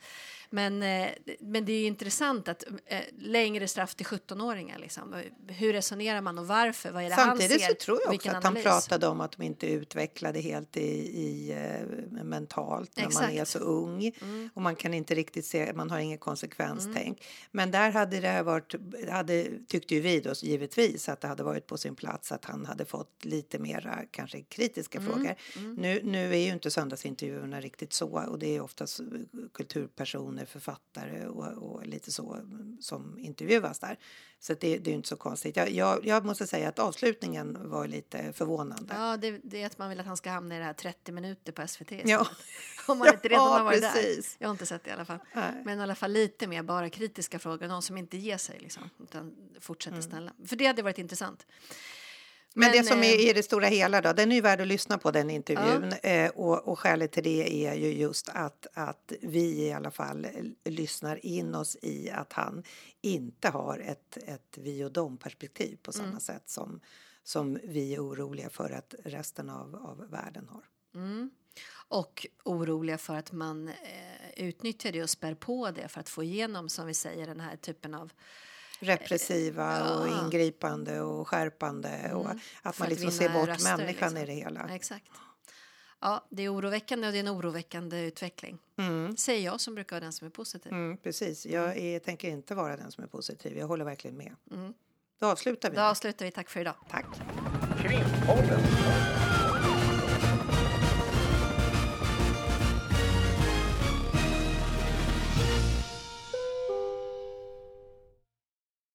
Men, 0.52 0.84
eh, 0.84 1.08
men 1.40 1.66
det 1.66 1.72
är 1.74 1.80
ju 1.80 1.86
intressant 1.86 2.48
att 2.48 2.64
eh, 2.86 3.00
längre 3.18 3.68
straff 3.68 3.96
till 3.96 4.06
17-åringar. 4.06 4.80
Liksom. 4.80 5.16
Hur 5.48 5.74
resonerar 5.74 6.22
man 6.22 6.38
och 6.40 6.48
varför? 6.48 6.92
Vad 6.92 7.04
är 7.04 7.10
det 7.10 7.16
Samtidigt 7.16 7.52
han 7.52 7.60
ser? 7.60 7.68
så 7.68 7.86
tror 7.86 8.00
jag 8.06 8.16
också 8.16 8.30
att 8.30 8.44
han 8.44 8.56
pratade 8.56 9.08
om 9.08 9.22
att 9.22 9.32
de 9.32 9.44
inte 9.44 9.68
utvecklade 9.68 10.40
helt 10.40 10.78
i, 10.78 10.82
i 11.22 11.52
eh, 11.52 12.24
mentalt 12.24 12.92
när 12.98 13.04
man 13.04 13.10
Exakt. 13.12 13.34
är 13.34 13.46
så 13.46 13.60
ung 13.60 14.12
Mm. 14.22 14.50
och 14.54 14.62
man 14.62 14.76
kan 14.76 14.94
inte 14.94 15.16
riktigt 15.16 15.46
se, 15.46 15.74
man 15.74 15.90
har 15.92 16.00
inget 16.00 16.20
konsekvenstänk. 16.20 17.24
Men 17.52 17.72
där 17.72 17.92
hade 17.92 18.20
det 18.20 18.28
här 18.28 18.44
varit, 18.44 18.76
hade, 19.10 19.48
tyckte 19.68 19.96
ju 19.96 20.02
vi 20.02 20.20
då 20.20 20.34
givetvis 20.34 21.10
att 21.10 21.22
det 21.22 21.28
hade 21.28 21.44
varit 21.44 21.68
på 21.68 21.78
sin 21.78 21.96
plats 21.96 22.32
att 22.32 22.46
han 22.46 22.66
hade 22.66 22.86
fått 22.86 23.26
lite 23.26 23.60
mera 23.60 24.00
kanske 24.12 24.42
kritiska 24.42 25.00
Mm. 25.00 25.12
frågor. 25.12 25.36
Nu, 25.78 26.02
nu 26.04 26.34
är 26.34 26.38
ju 26.38 26.50
inte 26.54 26.72
söndagsintervjuerna 26.72 27.62
riktigt 27.62 27.94
så 27.94 28.10
och 28.30 28.40
det 28.40 28.56
är 28.56 28.62
oftast 28.62 29.00
kulturpersoner, 29.54 30.39
författare 30.46 31.26
och, 31.28 31.46
och 31.72 31.86
lite 31.88 32.12
så 32.12 32.38
som 32.82 33.20
intervjuas 33.20 33.80
där. 33.80 34.00
Så 34.40 34.54
det, 34.54 34.78
det 34.78 34.92
är 34.92 34.96
inte 34.96 35.08
så 35.10 35.16
konstigt. 35.16 35.56
Jag, 35.56 35.70
jag, 35.72 36.06
jag 36.06 36.26
måste 36.26 36.48
säga 36.48 36.70
att 36.70 36.80
avslutningen 36.80 37.70
var 37.70 37.88
lite 37.88 38.34
förvånande. 38.34 38.94
Ja, 38.98 39.18
det, 39.18 39.40
det 39.44 39.62
är 39.62 39.66
att 39.66 39.78
man 39.78 39.90
vill 39.90 40.00
att 40.00 40.06
han 40.06 40.18
ska 40.18 40.30
hamna 40.30 40.56
i 40.56 40.60
det 40.60 40.66
här 40.66 40.74
30 40.74 41.12
minuter 41.12 41.52
på 41.52 41.68
SVT. 41.68 41.92
Ja. 42.06 42.28
Om 42.88 42.98
man 42.98 43.08
inte 43.08 43.28
redan 43.28 43.44
Ja, 43.46 43.58
har 43.58 43.64
varit 43.64 43.82
där. 43.82 43.92
precis. 43.92 44.36
Jag 44.40 44.48
har 44.48 44.52
inte 44.52 44.66
sett 44.66 44.84
det 44.84 44.90
i 44.90 44.94
alla 44.94 45.06
fall. 45.06 45.20
Nej. 45.34 45.62
Men 45.66 45.80
i 45.80 45.84
alla 45.84 45.96
fall 45.96 46.12
lite 46.12 46.48
mer 46.48 46.64
bara 46.64 46.90
kritiska 46.90 47.40
frågor. 47.40 47.68
Någon 47.68 47.82
som 47.82 47.98
inte 47.98 48.18
ger 48.18 48.38
sig 48.38 48.60
liksom, 48.60 48.90
utan 49.04 49.36
fortsätter 49.60 49.98
Mm. 49.98 50.10
snälla. 50.10 50.34
För 50.48 50.56
det 50.56 50.66
hade 50.66 50.82
varit 50.82 50.98
intressant. 50.98 51.46
Men, 52.56 52.72
det 52.72 52.84
som 52.84 53.00
eh, 53.00 53.10
är 53.10 53.30
i 53.30 53.34
det 53.34 53.44
stora 53.44 53.68
hela 53.68 54.02
då, 54.02 54.14
den 54.14 54.32
är 54.32 54.36
ju 54.36 54.42
värd 54.42 54.62
att 54.62 54.68
lyssna 54.68 54.98
på 54.98 55.12
den 55.12 55.30
intervjun. 55.30 55.94
Eh, 56.04 56.30
och, 56.30 56.68
och 56.68 56.80
skälet 56.80 57.12
till 57.12 57.24
det 57.24 57.66
är 57.68 57.74
ju 57.76 57.94
just 57.94 58.30
att, 58.30 58.68
att 58.74 59.12
vi 59.22 59.66
i 59.68 59.74
alla 59.74 59.92
fall 59.92 60.26
l- 60.26 60.56
lyssnar 60.66 61.26
in 61.26 61.56
oss 61.56 61.78
i 61.82 62.10
att 62.10 62.34
han 62.34 62.64
inte 63.02 63.50
har 63.50 63.80
ett, 63.80 64.18
ett 64.18 64.58
vi 64.58 64.84
och 64.84 64.92
dom 64.92 65.18
perspektiv 65.18 65.78
på 65.84 65.92
Mm. 65.96 66.06
samma 66.08 66.20
sätt 66.20 66.50
som, 66.50 66.80
som 67.24 67.60
vi 67.64 67.94
är 67.96 68.00
oroliga 68.08 68.50
för 68.50 68.70
att 68.72 68.96
resten 69.06 69.50
av, 69.50 69.76
av 69.76 70.10
världen 70.10 70.48
har. 70.50 70.64
Mm. 70.96 71.32
Och 71.88 72.28
oroliga 72.44 72.98
för 72.98 73.16
att 73.16 73.32
man 73.32 73.68
eh, 73.68 73.74
utnyttjar 74.48 74.92
det 74.92 75.04
och 75.04 75.10
spär 75.10 75.36
på 75.36 75.72
det 75.72 75.88
för 75.88 76.00
att 76.00 76.10
få 76.10 76.24
igenom, 76.24 76.70
som 76.70 76.86
vi 76.88 76.94
säger, 76.94 77.28
den 77.28 77.40
här 77.40 77.56
typen 77.58 77.94
av 77.94 78.12
Repressiva 78.80 79.94
och 79.96 80.08
Ja. 80.08 80.14
Mm. 80.14 80.26
ingripande 80.26 81.02
och 81.02 81.28
skärpande 81.28 82.14
och 82.14 82.30
att 82.62 82.80
man 82.80 82.86
att 82.86 82.90
liksom 82.90 83.12
ser 83.12 83.30
bort 83.30 83.48
röster, 83.48 83.78
människan 83.78 84.14
liksom. 84.14 84.18
i 84.18 84.26
det 84.26 84.34
hela. 84.34 84.70
Exakt. 84.76 85.06
Ja, 86.02 86.26
det 86.30 86.44
är 86.44 86.54
oroväckande 86.54 87.08
och 87.08 87.14
det 87.14 87.20
är 87.20 87.24
en 87.24 87.30
oroväckande 87.30 88.00
utveckling. 88.02 88.58
Säger 89.18 89.46
jag 89.46 89.62
som 89.62 89.76
brukar 89.76 89.96
vara 89.96 90.04
den 90.04 90.14
som 90.14 90.28
är 90.28 90.32
positiv. 90.32 90.72
Mm, 90.72 90.98
precis. 90.98 91.46
Jag 91.46 91.78
är, 91.78 92.00
tänker 92.00 92.30
inte 92.30 92.56
vara 92.56 92.78
den 92.78 92.92
som 92.92 93.04
är 93.04 93.08
positiv. 93.08 93.58
Jag 93.58 93.68
håller 93.68 93.86
verkligen 93.86 94.18
med. 94.18 94.36
Då 95.20 95.28
avslutar 95.28 95.70
vi. 95.70 95.76
Då 95.76 95.82
avslutar 95.82 96.26
vi. 96.26 96.32
Tack 96.32 96.50
för 96.50 96.60
idag. 96.60 96.76
Tack. 96.90 97.06
Krimpodden. 97.82 98.60